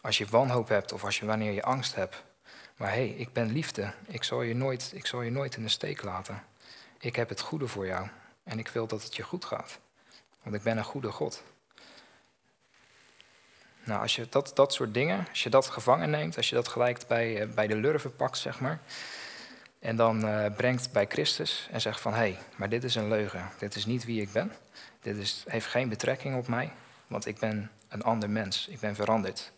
Als 0.00 0.18
je 0.18 0.26
wanhoop 0.26 0.68
hebt 0.68 0.92
of 0.92 1.04
als 1.04 1.18
je 1.18 1.26
wanneer 1.26 1.52
je 1.52 1.62
angst 1.62 1.94
hebt. 1.94 2.22
Maar 2.76 2.88
hé, 2.88 2.94
hey, 2.94 3.08
ik 3.08 3.32
ben 3.32 3.52
liefde. 3.52 3.92
Ik 4.06 4.22
zal, 4.22 4.42
je 4.42 4.54
nooit, 4.54 4.92
ik 4.94 5.06
zal 5.06 5.22
je 5.22 5.30
nooit 5.30 5.56
in 5.56 5.62
de 5.62 5.68
steek 5.68 6.02
laten. 6.02 6.42
Ik 6.98 7.16
heb 7.16 7.28
het 7.28 7.40
goede 7.40 7.68
voor 7.68 7.86
jou. 7.86 8.08
En 8.44 8.58
ik 8.58 8.68
wil 8.68 8.86
dat 8.86 9.02
het 9.02 9.16
je 9.16 9.22
goed 9.22 9.44
gaat. 9.44 9.78
Want 10.42 10.56
ik 10.56 10.62
ben 10.62 10.76
een 10.76 10.84
goede 10.84 11.10
God. 11.10 11.42
Nou, 13.84 14.00
als 14.00 14.16
je 14.16 14.26
dat, 14.28 14.50
dat 14.54 14.72
soort 14.72 14.94
dingen, 14.94 15.26
als 15.28 15.42
je 15.42 15.50
dat 15.50 15.66
gevangen 15.66 16.10
neemt, 16.10 16.36
als 16.36 16.48
je 16.48 16.54
dat 16.54 16.68
gelijk 16.68 17.06
bij, 17.06 17.40
eh, 17.40 17.48
bij 17.48 17.66
de 17.66 17.76
lurven 17.76 18.16
pakt, 18.16 18.38
zeg 18.38 18.60
maar. 18.60 18.80
En 19.82 19.96
dan 19.96 20.28
uh, 20.28 20.44
brengt 20.56 20.92
bij 20.92 21.06
Christus 21.08 21.68
en 21.70 21.80
zegt 21.80 22.00
van, 22.00 22.12
hé, 22.12 22.18
hey, 22.18 22.38
maar 22.56 22.68
dit 22.68 22.84
is 22.84 22.94
een 22.94 23.08
leugen. 23.08 23.50
Dit 23.58 23.74
is 23.74 23.86
niet 23.86 24.04
wie 24.04 24.20
ik 24.20 24.32
ben. 24.32 24.52
Dit 25.00 25.16
is, 25.16 25.44
heeft 25.48 25.66
geen 25.66 25.88
betrekking 25.88 26.36
op 26.36 26.48
mij, 26.48 26.72
want 27.06 27.26
ik 27.26 27.38
ben 27.38 27.70
een 27.88 28.02
ander 28.02 28.30
mens. 28.30 28.68
Ik 28.68 28.80
ben 28.80 28.94
veranderd. 28.94 29.52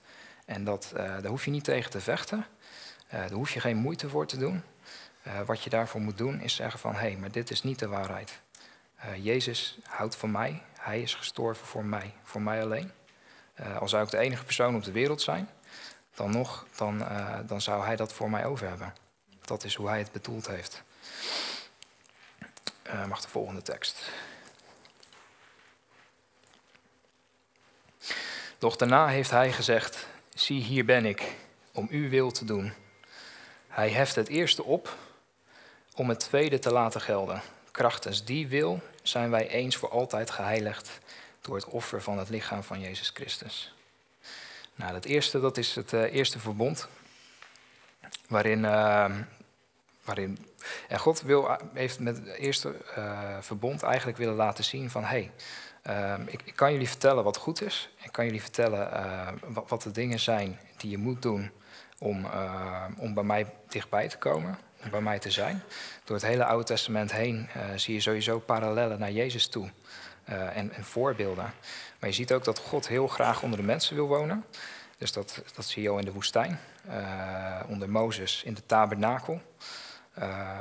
En 0.47 0.65
dat, 0.65 0.93
uh, 0.97 1.03
daar 1.03 1.27
hoef 1.27 1.45
je 1.45 1.51
niet 1.51 1.65
tegen 1.65 1.91
te 1.91 2.01
vechten. 2.01 2.39
Uh, 2.39 3.13
daar 3.21 3.33
hoef 3.33 3.51
je 3.51 3.61
geen 3.61 3.77
moeite 3.77 4.09
voor 4.09 4.27
te 4.27 4.39
doen. 4.39 4.63
wat 5.47 5.63
je 5.63 5.71
daarvoor 5.71 6.01
moet 6.01 6.19
doen 6.19 6.41
is 6.41 6.55
zeggen 6.55 6.81
van, 6.81 6.93
hé, 6.93 6.99
hey, 6.99 7.17
maar 7.17 7.31
dit 7.31 7.51
is 7.51 7.63
niet 7.63 7.79
de 7.79 7.89
waarheid. 7.89 8.41
Jezus 9.21 9.79
houdt 9.83 10.17
van 10.17 10.31
mij. 10.31 10.63
Hij 10.79 11.03
is 11.03 11.15
gestorven 11.15 11.67
voor 11.67 11.85
mij, 11.85 12.15
voor 12.23 12.43
mij 12.43 12.63
alleen. 12.63 12.91
Al 13.79 13.89
zou 13.89 14.05
ik 14.05 14.11
de 14.11 14.19
enige 14.19 14.45
persoon 14.45 14.75
op 14.75 14.85
de 14.85 14.93
wereld 14.93 15.23
zijn, 15.23 15.49
dan 16.15 16.31
nog, 16.31 16.67
dan, 16.77 17.03
dan 17.47 17.61
zou 17.61 17.85
hij 17.85 17.97
dat 17.97 18.13
voor 18.13 18.31
mij 18.31 18.45
over 18.45 18.69
hebben. 18.69 19.04
Dat 19.45 19.65
is 19.65 19.75
hoe 19.75 19.89
hij 19.89 19.99
het 19.99 20.13
bedoeld 20.13 20.47
heeft. 20.47 20.83
Uh, 22.87 23.07
mag 23.07 23.21
de 23.21 23.29
volgende 23.29 23.63
tekst. 23.63 24.11
Doch 28.59 28.77
daarna 28.77 29.07
heeft 29.07 29.31
hij 29.31 29.53
gezegd: 29.53 30.07
Zie, 30.35 30.63
hier 30.63 30.85
ben 30.85 31.05
ik, 31.05 31.33
om 31.73 31.87
uw 31.91 32.09
wil 32.09 32.31
te 32.31 32.45
doen. 32.45 32.73
Hij 33.69 33.91
heft 33.91 34.15
het 34.15 34.29
eerste 34.29 34.65
op 34.65 34.97
om 35.95 36.09
het 36.09 36.21
tweede 36.21 36.59
te 36.59 36.73
laten 36.73 37.01
gelden. 37.01 37.43
Krachtens 37.71 38.25
die 38.25 38.49
wil 38.49 38.81
zijn 39.03 39.31
wij 39.31 39.49
eens 39.49 39.77
voor 39.77 39.91
altijd 39.91 40.31
geheiligd 40.31 40.99
door 41.41 41.55
het 41.55 41.65
offer 41.65 42.03
van 42.03 42.19
het 42.19 42.29
lichaam 42.29 42.63
van 42.63 42.81
Jezus 42.81 43.11
Christus. 43.15 43.75
Nou, 44.75 44.95
het 44.95 45.05
eerste, 45.05 45.41
dat 45.41 45.57
is 45.57 45.75
het 45.75 45.93
uh, 45.93 46.15
eerste 46.15 46.39
verbond, 46.39 46.89
waarin, 48.29 48.59
uh, 48.59 49.11
waarin 50.05 50.39
en 50.89 50.99
God 50.99 51.23
wil, 51.23 51.57
heeft 51.75 52.01
met 52.01 52.17
het 52.17 52.27
eerste 52.27 52.75
uh, 52.99 53.37
verbond 53.41 53.83
eigenlijk 53.83 54.19
willen 54.19 54.35
laten 54.35 54.65
zien 54.65 54.91
van, 54.91 55.05
hey, 55.05 55.31
ik, 56.27 56.43
ik, 56.45 56.57
kan 56.57 56.73
jullie 56.73 56.89
vertellen 56.89 57.25
wat 57.25 57.37
goed 57.37 57.63
is, 57.63 57.91
ik 58.03 58.13
kan 58.13 58.25
jullie 58.25 58.43
vertellen 58.43 58.91
wat, 59.47 59.69
wat, 59.69 59.83
de 59.83 59.91
dingen 59.91 60.21
zijn 60.21 60.59
die 60.77 60.91
je 60.91 60.99
moet 60.99 61.23
doen 61.23 61.51
om, 61.99 62.27
om 62.99 63.15
bij 63.15 63.23
mij 63.23 63.47
dichtbij 63.69 64.09
te 64.09 64.19
komen, 64.19 64.59
om 64.85 64.91
bij 64.91 65.01
mij 65.01 65.19
te 65.19 65.31
zijn. 65.31 65.63
Door 66.05 66.17
het 66.17 66.27
hele 66.27 66.45
Oude 66.45 66.65
Testament 66.65 67.13
heen 67.13 67.49
zie 67.77 67.95
je 67.95 68.01
sowieso 68.01 68.39
parallellen 68.39 68.99
naar 68.99 69.13
Jezus 69.13 69.49
toe. 69.49 69.71
En, 70.25 70.73
en, 70.73 70.85
voorbeelden. 70.85 71.53
Maar 71.99 72.09
je 72.09 72.15
ziet 72.15 72.33
ook 72.33 72.45
dat 72.45 72.59
God 72.59 72.89
heel 72.89 73.07
graag 73.07 73.43
onder 73.43 73.59
de 73.59 73.65
mensen 73.65 73.95
wil 73.95 74.07
wonen. 74.07 74.45
Dus 75.05 75.13
dat, 75.13 75.43
dat 75.55 75.65
zie 75.65 75.83
je 75.83 75.89
al 75.89 75.99
in 75.99 76.05
de 76.05 76.13
woestijn, 76.13 76.61
uh, 76.89 77.61
onder 77.69 77.91
Mozes 77.91 78.43
in 78.43 78.55
de 78.55 78.67
tabernakel. 78.67 79.41
Uh, 80.19 80.59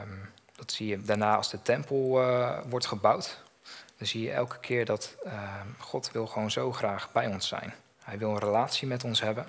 dat 0.56 0.72
zie 0.72 0.88
je 0.88 1.02
daarna 1.02 1.36
als 1.36 1.50
de 1.50 1.62
tempel 1.62 2.22
uh, 2.22 2.60
wordt 2.70 2.86
gebouwd. 2.86 3.40
Dan 3.98 4.08
zie 4.08 4.22
je 4.22 4.32
elke 4.32 4.60
keer 4.60 4.86
dat 4.86 5.16
ehm, 5.24 5.68
God 5.78 6.12
wil 6.12 6.28
gewoon 6.28 6.52
zo 6.52 6.72
graag 6.72 7.12
bij 7.12 7.28
ons 7.28 7.48
zijn. 7.48 7.74
Hij 8.04 8.18
wil 8.18 8.30
een 8.30 8.40
relatie 8.40 8.88
met 8.88 9.04
ons 9.04 9.22
hebben. 9.22 9.48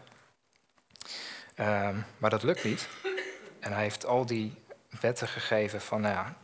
Ehm, 1.54 1.96
maar 2.18 2.30
dat 2.30 2.42
lukt 2.42 2.64
niet. 2.64 2.88
En 3.60 3.72
hij 3.72 3.82
heeft 3.82 4.06
al 4.06 4.26
die 4.26 4.54
wetten 5.00 5.28
gegeven 5.28 5.80
van, 5.80 6.00
nou 6.00 6.14
ja, 6.14 6.34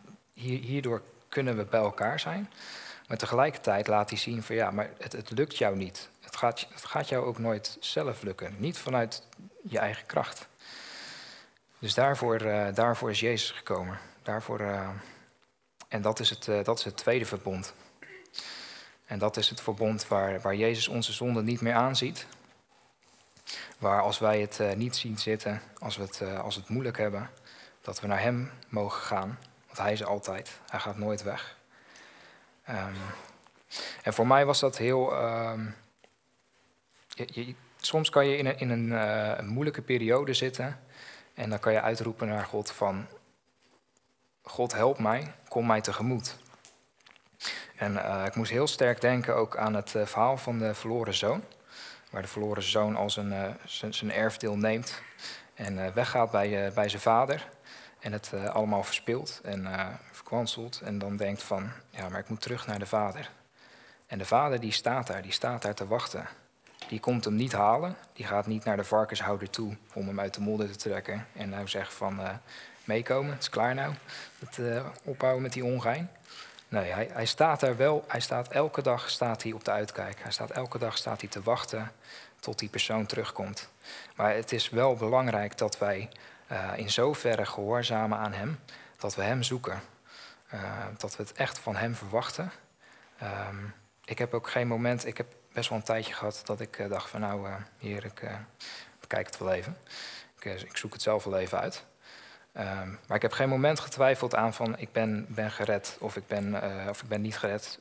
hierdoor 0.43 1.03
kunnen 1.29 1.57
we 1.57 1.65
bij 1.65 1.81
elkaar 1.81 2.21
zijn. 2.21 2.51
Maar 3.09 3.19
tegelijkertijd 3.19 3.87
laat 3.87 4.11
hij 4.11 4.19
zien 4.19 4.43
van 4.43 4.55
ja, 4.57 4.71
maar 4.71 4.91
het, 4.99 5.13
het 5.13 5.31
lukt 5.31 5.59
jou 5.59 5.77
niet. 5.77 6.09
Gaat, 6.41 6.67
het 6.71 6.85
gaat 6.85 7.09
jou 7.09 7.27
ook 7.27 7.39
nooit 7.39 7.77
zelf 7.81 8.23
lukken. 8.23 8.55
Niet 8.59 8.79
vanuit 8.79 9.27
je 9.63 9.79
eigen 9.79 10.07
kracht. 10.07 10.49
Dus 11.79 11.95
daarvoor, 11.95 12.43
uh, 12.43 12.75
daarvoor 12.75 13.11
is 13.11 13.21
Jezus 13.21 13.51
gekomen. 13.51 13.99
Daarvoor, 14.23 14.61
uh, 14.61 14.89
en 15.89 16.03
dat 16.03 16.21
is, 16.21 16.31
het, 16.31 16.47
uh, 16.47 16.65
dat 16.65 16.79
is 16.79 16.85
het 16.85 16.97
tweede 16.97 17.27
verbond. 17.27 17.75
En 19.07 19.19
dat 19.19 19.37
is 19.37 19.49
het 19.49 19.61
verbond 19.61 20.09
waar, 20.09 20.41
waar 20.41 20.55
Jezus 20.55 20.89
onze 20.89 21.13
zonde 21.13 21.43
niet 21.43 21.61
meer 21.61 21.75
aanziet. 21.75 22.27
Waar 23.79 24.03
als 24.03 24.19
wij 24.19 24.41
het 24.41 24.77
niet 24.77 24.97
zien 24.97 25.19
zitten, 25.19 25.63
als 25.79 25.97
we 25.97 26.03
het, 26.03 26.23
als 26.39 26.57
het 26.57 26.69
moeilijk 26.69 26.99
hebben, 26.99 27.31
dat 27.81 28.01
we 28.01 28.07
naar 28.07 28.21
Hem 28.21 28.51
mogen 28.69 29.03
gaan. 29.03 29.39
Want 29.67 29.79
Hij 29.79 29.93
is 29.93 30.05
altijd, 30.05 30.61
Hij 30.71 30.81
gaat 30.81 30.97
nooit 30.97 31.23
weg. 31.23 31.57
Um, 32.69 32.95
en 34.03 34.15
voor 34.15 34.27
mij 34.27 34.45
was 34.47 34.61
dat 34.61 34.79
heel. 34.79 35.23
Um, 35.23 35.75
je, 37.15 37.55
soms 37.77 38.11
kan 38.11 38.27
je 38.27 38.37
in 38.37 38.47
een, 38.47 38.59
in 38.59 38.87
uh, 38.87 39.33
een, 39.37 39.47
moeilijke 39.47 39.83
periode 39.83 40.35
zitten 40.35 40.81
en 41.35 41.51
dan 41.51 41.59
kan 41.59 41.73
je 41.73 41.81
uitroepen 41.81 42.29
naar 42.29 42.45
God 42.45 42.71
van. 42.71 43.07
God 44.43 44.73
help 44.73 44.99
mij, 44.99 45.33
kom 45.49 45.67
mij 45.67 45.81
tegemoet. 45.81 46.37
En 47.77 47.93
uh, 47.93 48.23
ik 48.27 48.35
moest 48.35 48.51
heel 48.51 48.67
sterk 48.67 49.01
denken 49.01 49.35
ook 49.37 49.57
aan 49.57 49.75
het 49.75 49.95
uh, 49.95 50.07
verhaal 50.07 50.37
van 50.37 50.59
de 50.59 50.75
verloren 50.75 51.15
zoon. 51.15 51.43
Waar 52.11 52.23
de 52.23 52.29
verloren 52.29 52.63
zoon 52.63 52.97
al 52.97 53.11
zijn, 53.11 53.59
zijn 53.67 54.13
erfdeel 54.13 54.57
neemt 54.57 55.03
en 55.55 55.95
weggaat 55.95 56.31
bij, 56.31 56.73
bij 56.73 56.89
zijn 56.89 57.03
vader. 57.03 57.49
En 57.99 58.13
het 58.13 58.33
allemaal 58.35 58.83
verspeelt 58.83 59.41
en 59.45 59.69
verkwanselt. 60.13 60.81
En 60.81 60.99
dan 60.99 61.17
denkt 61.17 61.43
van, 61.43 61.71
ja, 61.91 62.09
maar 62.09 62.21
ik 62.21 62.29
moet 62.29 62.41
terug 62.41 62.67
naar 62.67 62.79
de 62.79 62.87
vader. 62.87 63.31
En 64.07 64.19
de 64.19 64.25
vader 64.25 64.61
die 64.61 64.73
staat 64.73 65.07
daar, 65.07 65.23
die 65.23 65.33
staat 65.33 65.63
daar 65.63 65.75
te 65.75 65.87
wachten. 65.87 66.29
Die 66.91 67.01
komt 67.01 67.25
hem 67.25 67.35
niet 67.35 67.53
halen. 67.53 67.97
Die 68.13 68.27
gaat 68.27 68.47
niet 68.47 68.65
naar 68.65 68.77
de 68.77 68.85
varkenshouder 68.85 69.51
toe 69.51 69.77
om 69.95 70.07
hem 70.07 70.21
uit 70.21 70.35
de 70.35 70.41
modder 70.41 70.71
te 70.71 70.77
trekken. 70.77 71.27
En 71.33 71.49
nou 71.49 71.69
zeggen 71.69 71.95
van, 71.95 72.21
uh, 72.21 72.31
meekomen, 72.85 73.33
het 73.33 73.43
is 73.43 73.49
klaar 73.49 73.75
nou. 73.75 73.95
Het 74.39 74.59
uh, 74.59 74.87
ophouden 75.05 75.43
met 75.43 75.53
die 75.53 75.65
ongein. 75.65 76.11
Nee, 76.69 76.91
hij, 76.91 77.11
hij, 77.13 77.27
staat 77.27 77.61
daar 77.61 77.77
wel. 77.77 78.05
Hij 78.09 78.21
staat 78.21 78.49
elke 78.49 78.83
dag 78.83 79.11
staat 79.11 79.43
hij 79.43 79.53
op 79.53 79.65
de 79.65 79.71
uitkijk. 79.71 80.23
Hij 80.23 80.33
staat 80.33 80.51
elke 80.51 80.79
dag 80.79 80.97
staat 80.97 81.21
hij 81.21 81.31
te 81.31 81.43
wachten 81.43 81.93
tot 82.41 82.59
die 82.59 82.69
persoon 82.69 83.07
terugkomt. 83.07 83.69
Maar 84.17 84.35
het 84.35 84.53
is 84.53 84.71
wel 84.71 84.95
belangrijk 84.95 85.59
dat 85.59 85.79
wij 85.79 86.09
uh, 86.53 86.73
in 86.77 86.91
zoverre 86.91 87.47
gehoorzamen 87.47 88.19
aan 88.19 88.33
hem, 88.33 88.59
dat 88.97 89.15
we 89.15 89.23
hem 89.23 89.43
zoeken. 89.43 89.81
Dat 90.97 91.17
we 91.17 91.23
het 91.23 91.33
echt 91.33 91.59
van 91.59 91.77
hem 91.77 91.95
verwachten. 91.95 92.53
Um, 93.23 93.75
ik 94.05 94.19
heb 94.19 94.35
ook 94.35 94.51
geen 94.51 94.67
moment, 94.67 95.07
ik 95.07 95.17
heb 95.17 95.35
best 95.53 95.69
wel 95.69 95.79
een 95.79 95.85
tijdje 95.85 96.13
gehad 96.13 96.41
dat 96.45 96.61
ik 96.61 96.79
uh, 96.79 96.89
dacht 96.89 97.11
van 97.11 97.21
nou, 97.21 97.49
uh, 97.49 97.55
hier, 97.79 98.05
ik 98.05 98.23
bekijk 99.01 99.27
het 99.27 99.39
wel 99.39 99.53
even. 99.53 99.77
Ik, 100.39 100.45
ik, 100.45 100.77
zoek 100.77 100.93
het 100.93 101.03
zelf 101.03 101.25
wel 101.25 101.39
even 101.39 101.61
uit. 101.61 101.85
Um, 102.57 102.99
maar 103.07 103.17
ik 103.17 103.23
heb 103.23 103.33
geen 103.33 103.49
moment 103.49 103.81
getwijfeld 103.81 104.35
aan 104.35 104.55
van 104.55 104.79
ik 104.79 104.93
ben, 104.93 105.27
ben 105.29 105.51
gered 105.51 105.97
of 106.01 106.17
ik 106.17 106.27
ben, 106.27 106.63
of 106.89 107.03
ik 107.03 107.09
ben 107.09 107.21
niet 107.21 107.39
gered, 107.39 107.79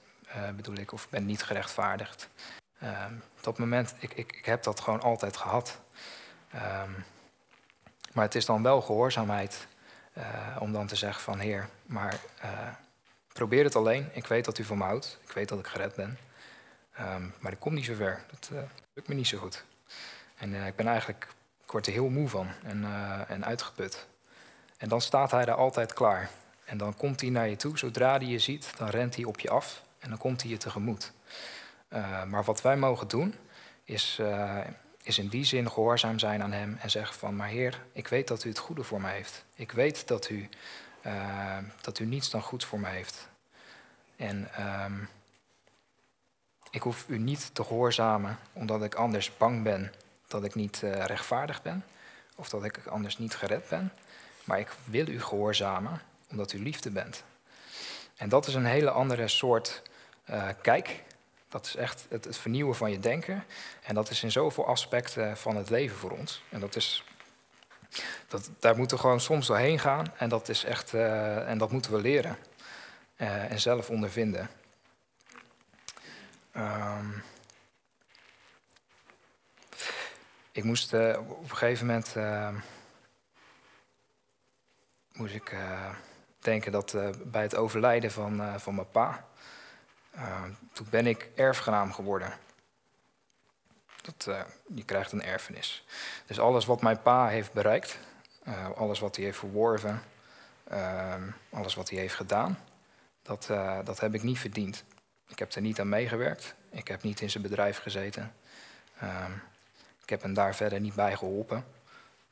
bedoel 0.55 0.75
ik, 0.75 0.91
of 0.91 1.03
ik 1.03 1.09
ben 1.09 1.25
niet 1.25 1.43
gerechtvaardigd. 1.43 2.29
Um, 2.83 3.23
op 3.37 3.43
dat 3.43 3.57
moment, 3.57 3.93
ik, 3.99 4.13
ik, 4.13 4.33
ik, 4.37 4.45
heb 4.45 4.63
dat 4.63 4.79
gewoon 4.79 5.01
altijd 5.01 5.37
gehad. 5.37 5.79
maar 8.13 8.23
het 8.23 8.35
is 8.35 8.45
dan 8.45 8.63
wel 8.63 8.81
gehoorzaamheid 8.81 9.67
om 10.59 10.73
dan 10.73 10.87
te 10.87 10.95
zeggen 10.95 11.23
van 11.23 11.39
Heer, 11.39 11.69
maar 11.85 12.19
probeer 13.33 13.63
het 13.63 13.75
alleen. 13.75 14.09
Ik 14.13 14.27
weet 14.27 14.45
dat 14.45 14.57
u 14.57 14.63
van 14.63 14.77
me 14.77 14.83
houdt. 14.83 15.19
Ik 15.23 15.31
weet 15.31 15.49
dat 15.49 15.59
ik 15.59 15.67
gered 15.67 15.95
ben. 15.95 16.17
Um, 16.99 17.33
maar 17.39 17.51
ik 17.51 17.59
kom 17.59 17.73
niet 17.73 17.85
zo 17.85 17.93
ver. 17.93 18.23
Dat 18.29 18.49
uh, 18.53 18.59
lukt 18.93 19.07
me 19.07 19.15
niet 19.15 19.27
zo 19.27 19.37
goed. 19.37 19.63
En 20.37 20.53
ik 20.65 20.75
ben 20.75 20.87
eigenlijk, 20.87 21.27
ik 21.63 21.71
word 21.71 21.87
er 21.87 21.93
heel 21.93 22.09
moe 22.09 22.29
van 22.29 22.47
en, 22.63 22.85
en 23.27 23.45
uitgeput. 23.45 24.07
En 24.77 24.89
dan 24.89 25.01
staat 25.01 25.31
hij 25.31 25.45
daar 25.45 25.55
altijd 25.55 25.93
klaar. 25.93 26.29
En 26.65 26.77
dan 26.77 26.95
komt 26.95 27.21
hij 27.21 27.29
naar 27.29 27.49
je 27.49 27.55
toe. 27.55 27.77
Zodra 27.77 28.17
hij 28.17 28.25
je 28.25 28.39
ziet, 28.39 28.77
dan 28.77 28.89
rent 28.89 29.15
hij 29.15 29.25
op 29.25 29.39
je 29.39 29.49
af. 29.49 29.83
En 29.99 30.09
dan 30.09 30.17
komt 30.17 30.41
hij 30.41 30.51
je 30.51 30.57
tegemoet. 30.57 31.11
maar 32.27 32.43
wat 32.43 32.61
wij 32.61 32.77
mogen 32.77 33.07
doen, 33.07 33.35
is 33.83 34.21
is 35.03 35.17
in 35.17 35.27
die 35.27 35.43
zin 35.43 35.71
gehoorzaam 35.71 36.19
zijn 36.19 36.43
aan 36.43 36.51
Hem 36.51 36.77
en 36.81 36.89
zeggen 36.89 37.15
van, 37.15 37.35
maar 37.35 37.47
Heer, 37.47 37.81
ik 37.91 38.07
weet 38.07 38.27
dat 38.27 38.43
U 38.43 38.49
het 38.49 38.57
goede 38.57 38.83
voor 38.83 39.01
mij 39.01 39.13
heeft. 39.13 39.45
Ik 39.55 39.71
weet 39.71 40.07
dat 40.07 40.29
U, 40.29 40.49
dat 41.81 41.99
u 41.99 42.05
niets 42.05 42.29
dan 42.29 42.41
goed 42.41 42.65
voor 42.65 42.79
mij 42.79 42.91
heeft. 42.91 43.29
En 44.15 44.49
uh, 44.59 44.85
ik 46.71 46.81
hoef 46.81 47.05
U 47.07 47.17
niet 47.17 47.49
te 47.55 47.63
gehoorzamen 47.63 48.39
omdat 48.53 48.83
ik 48.83 48.95
anders 48.95 49.37
bang 49.37 49.63
ben 49.63 49.93
dat 50.27 50.43
ik 50.43 50.55
niet 50.55 50.81
uh, 50.83 51.05
rechtvaardig 51.05 51.61
ben 51.61 51.85
of 52.35 52.49
dat 52.49 52.63
ik 52.63 52.87
anders 52.87 53.17
niet 53.17 53.35
gered 53.35 53.69
ben. 53.69 53.93
Maar 54.43 54.59
ik 54.59 54.71
wil 54.83 55.07
U 55.07 55.21
gehoorzamen 55.21 56.01
omdat 56.29 56.53
U 56.53 56.63
liefde 56.63 56.91
bent. 56.91 57.23
En 58.15 58.29
dat 58.29 58.47
is 58.47 58.53
een 58.53 58.65
hele 58.65 58.89
andere 58.89 59.27
soort 59.27 59.81
kijk. 60.61 61.03
Dat 61.49 61.65
is 61.65 61.75
echt 61.75 62.05
het, 62.09 62.37
vernieuwen 62.37 62.75
van 62.75 62.91
je 62.91 62.99
denken. 62.99 63.43
En 63.83 63.95
dat 63.95 64.09
is 64.09 64.23
in 64.23 64.31
zoveel 64.31 64.65
aspecten 64.65 65.37
van 65.37 65.55
het 65.55 65.69
leven 65.69 65.97
voor 65.97 66.11
ons. 66.11 66.43
En 66.49 66.59
dat 66.59 66.75
is, 66.75 67.03
dat, 68.27 68.49
daar 68.59 68.77
moeten 68.77 68.97
we 68.97 69.03
gewoon 69.03 69.21
soms 69.21 69.47
doorheen 69.47 69.79
gaan. 69.79 70.13
En 70.17 70.29
dat, 70.29 70.49
is 70.49 70.63
echt, 70.63 70.93
en 70.93 71.57
dat 71.57 71.71
moeten 71.71 71.91
we 71.91 72.01
leren. 72.01 72.37
en 73.17 73.59
zelf 73.59 73.89
ondervinden. 73.89 74.49
Um, 76.55 77.23
ik 80.51 80.63
moest 80.63 80.93
uh, 80.93 81.17
op 81.29 81.49
een 81.49 81.57
gegeven 81.57 81.85
moment 81.85 82.15
uh, 82.17 82.49
moest 85.13 85.33
ik 85.33 85.51
uh, 85.51 85.89
denken 86.39 86.71
dat 86.71 86.97
bij 87.25 87.41
het 87.41 87.55
overlijden 87.55 88.11
van, 88.11 88.59
van 88.59 88.75
mijn 88.75 88.89
pa, 88.89 89.25
toen 90.73 90.87
ben 90.89 91.07
ik 91.07 91.29
erfgenaam 91.35 91.93
geworden. 91.93 92.33
Dat, 94.01 94.45
je 94.75 94.85
krijgt 94.85 95.11
een 95.11 95.23
erfenis. 95.23 95.85
Dus 96.25 96.39
alles 96.39 96.65
wat 96.65 96.81
mijn 96.81 97.01
pa 97.01 97.27
heeft 97.27 97.53
bereikt, 97.53 97.97
alles 98.75 98.99
wat 98.99 99.15
hij 99.15 99.25
heeft 99.25 99.37
verworven, 99.37 100.01
ehm, 100.63 101.23
alles 101.49 101.75
wat 101.75 101.89
hij 101.89 101.99
heeft 101.99 102.15
gedaan, 102.15 102.59
dat, 103.21 103.45
dat 103.83 103.99
heb 103.99 104.13
ik 104.13 104.23
niet 104.23 104.39
verdiend. 104.39 104.83
Ik 105.29 105.39
heb 105.39 105.53
er 105.53 105.61
niet 105.61 105.79
aan 105.79 105.89
meegewerkt. 105.89 106.55
Ik 106.69 106.87
heb 106.87 107.03
niet 107.03 107.21
in 107.21 107.29
zijn 107.29 107.43
bedrijf 107.43 107.77
gezeten. 107.77 108.33
Um, 109.03 109.41
ik 110.03 110.09
heb 110.09 110.21
hem 110.21 110.33
daar 110.33 110.55
verder 110.55 110.79
niet 110.79 110.95
bij 110.95 111.15
geholpen. 111.15 111.65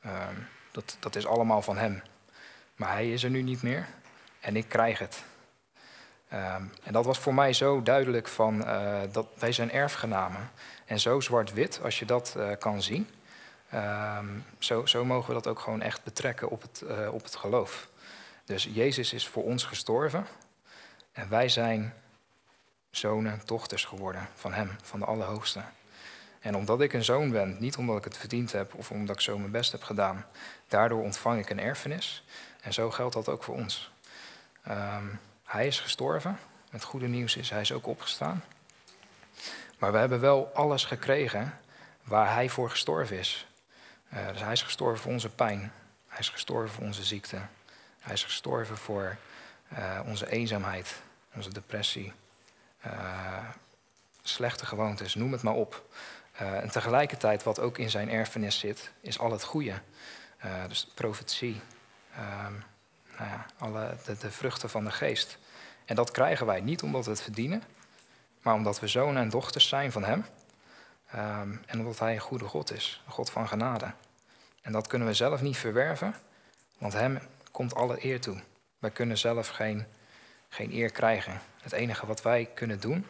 Um, 0.06 0.46
dat, 0.72 0.96
dat 1.00 1.16
is 1.16 1.26
allemaal 1.26 1.62
van 1.62 1.76
hem. 1.76 2.02
Maar 2.76 2.92
hij 2.92 3.12
is 3.12 3.24
er 3.24 3.30
nu 3.30 3.42
niet 3.42 3.62
meer 3.62 3.86
en 4.40 4.56
ik 4.56 4.68
krijg 4.68 4.98
het. 4.98 5.22
Um, 6.32 6.72
en 6.82 6.92
dat 6.92 7.04
was 7.04 7.18
voor 7.18 7.34
mij 7.34 7.52
zo 7.52 7.82
duidelijk 7.82 8.28
van 8.28 8.60
uh, 8.60 9.00
dat 9.12 9.26
wij 9.38 9.52
zijn 9.52 9.72
erfgenamen. 9.72 10.50
En 10.84 11.00
zo 11.00 11.20
zwart-wit, 11.20 11.80
als 11.82 11.98
je 11.98 12.04
dat 12.04 12.34
uh, 12.36 12.50
kan 12.58 12.82
zien. 12.82 13.08
Zo, 14.58 14.86
zo, 14.86 15.04
mogen 15.04 15.28
we 15.28 15.34
dat 15.34 15.46
ook 15.46 15.60
gewoon 15.60 15.82
echt 15.82 16.04
betrekken 16.04 16.48
op 16.48 16.62
het, 16.62 16.82
uh, 16.84 17.14
op 17.14 17.22
het 17.22 17.36
geloof. 17.36 17.88
Dus 18.44 18.68
Jezus 18.72 19.12
is 19.12 19.28
voor 19.28 19.44
ons 19.44 19.64
gestorven. 19.64 20.26
En 21.12 21.28
wij 21.28 21.48
zijn 21.48 21.94
zonen, 22.90 23.40
dochters 23.44 23.84
geworden 23.84 24.28
van 24.34 24.52
Hem, 24.52 24.76
van 24.82 24.98
de 24.98 25.06
Allerhoogste. 25.06 25.62
En 26.40 26.56
omdat 26.56 26.80
ik 26.80 26.92
een 26.92 27.04
zoon 27.04 27.30
ben, 27.30 27.56
niet 27.60 27.76
omdat 27.76 27.96
ik 27.96 28.04
het 28.04 28.16
verdiend 28.16 28.52
heb 28.52 28.74
of 28.74 28.90
omdat 28.90 29.16
ik 29.16 29.22
zo 29.22 29.38
mijn 29.38 29.50
best 29.50 29.72
heb 29.72 29.82
gedaan, 29.82 30.26
daardoor 30.68 31.02
ontvang 31.02 31.40
ik 31.40 31.50
een 31.50 31.60
erfenis. 31.60 32.24
En 32.60 32.72
zo 32.72 32.90
geldt 32.90 33.14
dat 33.14 33.28
ook 33.28 33.42
voor 33.42 33.54
ons. 33.54 33.90
Um, 34.68 35.20
hij 35.44 35.66
is 35.66 35.80
gestorven. 35.80 36.38
Het 36.70 36.82
goede 36.82 37.06
nieuws 37.06 37.36
is, 37.36 37.50
hij 37.50 37.60
is 37.60 37.72
ook 37.72 37.86
opgestaan. 37.86 38.44
Maar 39.78 39.92
we 39.92 39.98
hebben 39.98 40.20
wel 40.20 40.50
alles 40.54 40.84
gekregen 40.84 41.58
waar 42.02 42.34
hij 42.34 42.48
voor 42.48 42.70
gestorven 42.70 43.18
is. 43.18 43.46
Uh, 44.14 44.28
dus 44.28 44.42
hij 44.42 44.52
is 44.52 44.62
gestorven 44.62 45.02
voor 45.02 45.12
onze 45.12 45.28
pijn. 45.28 45.72
Hij 46.08 46.18
is 46.18 46.28
gestorven 46.28 46.74
voor 46.74 46.84
onze 46.84 47.04
ziekte. 47.04 47.38
Hij 48.00 48.12
is 48.12 48.24
gestorven 48.24 48.76
voor 48.76 49.16
uh, 49.72 50.00
onze 50.04 50.30
eenzaamheid, 50.30 51.00
onze 51.34 51.52
depressie, 51.52 52.12
slechte 54.22 54.66
gewoontes, 54.66 55.14
noem 55.14 55.32
het 55.32 55.42
maar 55.42 55.54
op. 55.54 55.86
Uh, 56.40 56.62
en 56.62 56.70
tegelijkertijd, 56.70 57.42
wat 57.42 57.60
ook 57.60 57.78
in 57.78 57.90
zijn 57.90 58.10
erfenis 58.10 58.58
zit, 58.58 58.92
is 59.00 59.18
al 59.18 59.30
het 59.30 59.42
goede. 59.42 59.80
Uh, 60.44 60.52
dus 60.68 60.88
profetie, 60.94 61.60
ehm, 62.14 62.52
nou 63.16 63.30
ja, 63.30 63.46
alle 63.58 63.96
de, 64.04 64.16
de, 64.16 64.30
vruchten 64.30 64.70
van 64.70 64.84
de 64.84 64.90
geest. 64.90 65.38
En 65.84 65.96
dat 65.96 66.10
krijgen 66.10 66.46
wij 66.46 66.60
niet 66.60 66.82
omdat 66.82 67.04
we 67.04 67.10
het 67.10 67.22
verdienen, 67.22 67.62
maar 68.42 68.54
omdat 68.54 68.80
we 68.80 68.86
zonen 68.86 69.22
en 69.22 69.28
dochters 69.28 69.68
zijn 69.68 69.92
van 69.92 70.04
Hem. 70.04 70.24
Um, 71.14 71.62
en 71.66 71.78
omdat 71.78 71.98
Hij 71.98 72.14
een 72.14 72.20
goede 72.20 72.44
God 72.44 72.72
is, 72.72 73.02
een 73.06 73.12
God 73.12 73.30
van 73.30 73.48
genade. 73.48 73.92
En 74.62 74.72
dat 74.72 74.86
kunnen 74.86 75.08
we 75.08 75.14
zelf 75.14 75.42
niet 75.42 75.56
verwerven, 75.56 76.14
want 76.78 76.92
Hem 76.92 77.18
komt 77.50 77.74
alle 77.74 78.04
eer 78.04 78.20
toe. 78.20 78.40
Wij 78.78 78.90
kunnen 78.90 79.18
zelf 79.18 79.48
geen, 79.48 79.86
geen 80.48 80.72
eer 80.72 80.90
krijgen. 80.90 81.40
Het 81.68 81.76
enige 81.76 82.06
wat 82.06 82.22
wij 82.22 82.50
kunnen 82.54 82.80
doen 82.80 83.06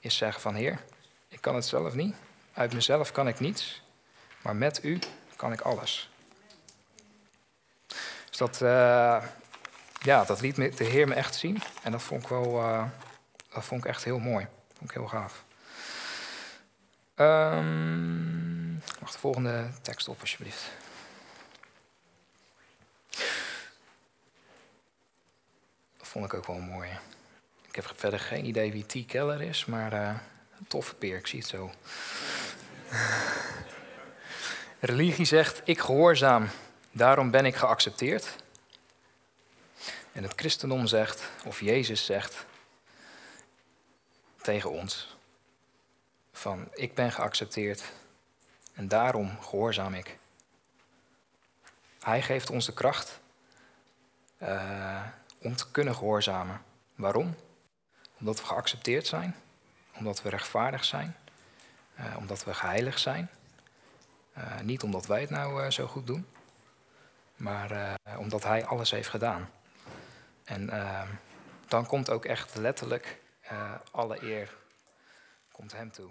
is 0.00 0.16
zeggen 0.16 0.40
van 0.40 0.54
Heer, 0.54 0.80
ik 1.28 1.40
kan 1.40 1.54
het 1.54 1.66
zelf 1.66 1.94
niet. 1.94 2.16
Uit 2.52 2.72
mezelf 2.72 3.12
kan 3.12 3.28
ik 3.28 3.40
niets, 3.40 3.82
maar 4.42 4.56
met 4.56 4.84
u 4.84 4.98
kan 5.36 5.52
ik 5.52 5.60
alles. 5.60 6.10
Dus 8.28 8.36
dat, 8.36 8.60
uh, 8.60 9.24
ja, 10.00 10.24
dat 10.24 10.40
liet 10.40 10.56
de 10.56 10.84
Heer 10.84 11.08
me 11.08 11.14
echt 11.14 11.34
zien. 11.34 11.62
En 11.82 11.92
dat 11.92 12.02
vond 12.02 12.22
ik 12.22 12.28
wel, 12.28 12.60
uh, 12.60 12.84
dat 13.48 13.64
vond 13.64 13.84
ik 13.84 13.90
echt 13.90 14.04
heel 14.04 14.18
mooi. 14.18 14.44
Dat 14.44 14.76
vond 14.76 14.90
ik 14.90 14.96
heel 14.96 15.08
gaaf. 15.08 15.44
Um, 17.16 18.82
wacht, 19.00 19.12
de 19.12 19.18
volgende 19.18 19.70
tekst 19.82 20.08
op 20.08 20.20
alsjeblieft. 20.20 20.62
Dat 25.96 26.08
vond 26.08 26.24
ik 26.24 26.34
ook 26.34 26.46
wel 26.46 26.60
mooi. 26.60 26.90
Ik 27.74 27.82
heb 27.82 27.98
verder 27.98 28.20
geen 28.20 28.46
idee 28.46 28.72
wie 28.72 28.86
T. 28.86 29.06
Keller 29.06 29.42
is, 29.42 29.64
maar 29.64 29.92
uh, 29.92 30.08
een 30.58 30.66
toffe 30.66 30.94
peer, 30.94 31.16
ik 31.16 31.26
zie 31.26 31.38
het 31.38 31.48
zo. 31.48 31.70
Religie 34.80 35.24
zegt, 35.24 35.60
ik 35.64 35.78
gehoorzaam, 35.80 36.48
daarom 36.90 37.30
ben 37.30 37.44
ik 37.44 37.54
geaccepteerd. 37.54 38.36
En 40.12 40.22
het 40.22 40.32
christendom 40.36 40.86
zegt, 40.86 41.22
of 41.44 41.60
Jezus 41.60 42.04
zegt 42.04 42.46
tegen 44.42 44.70
ons, 44.70 45.16
van 46.32 46.68
ik 46.72 46.94
ben 46.94 47.12
geaccepteerd 47.12 47.82
en 48.72 48.88
daarom 48.88 49.40
gehoorzaam 49.40 49.94
ik. 49.94 50.18
Hij 52.00 52.22
geeft 52.22 52.50
ons 52.50 52.66
de 52.66 52.72
kracht 52.74 53.20
uh, 54.42 55.04
om 55.38 55.56
te 55.56 55.70
kunnen 55.70 55.94
gehoorzamen. 55.94 56.62
Waarom? 56.94 57.34
Omdat 58.18 58.40
we 58.40 58.46
geaccepteerd 58.46 59.06
zijn, 59.06 59.36
omdat 59.94 60.22
we 60.22 60.28
rechtvaardig 60.28 60.84
zijn, 60.84 61.16
uh, 62.00 62.16
omdat 62.18 62.44
we 62.44 62.54
geheiligd 62.54 63.00
zijn. 63.00 63.30
Uh, 64.38 64.60
niet 64.60 64.82
omdat 64.82 65.06
wij 65.06 65.20
het 65.20 65.30
nou 65.30 65.62
uh, 65.62 65.70
zo 65.70 65.86
goed 65.86 66.06
doen, 66.06 66.26
maar 67.36 67.98
omdat 68.18 68.44
Hij 68.44 68.64
alles 68.64 68.90
heeft 68.90 69.08
gedaan. 69.08 69.50
En 70.44 70.70
dan 71.68 71.86
komt 71.86 72.10
ook 72.10 72.24
echt 72.24 72.54
letterlijk 72.54 73.20
alle 73.90 74.22
eer 74.22 74.54
komt 75.52 75.72
Hem 75.72 75.90
toe. 75.90 76.10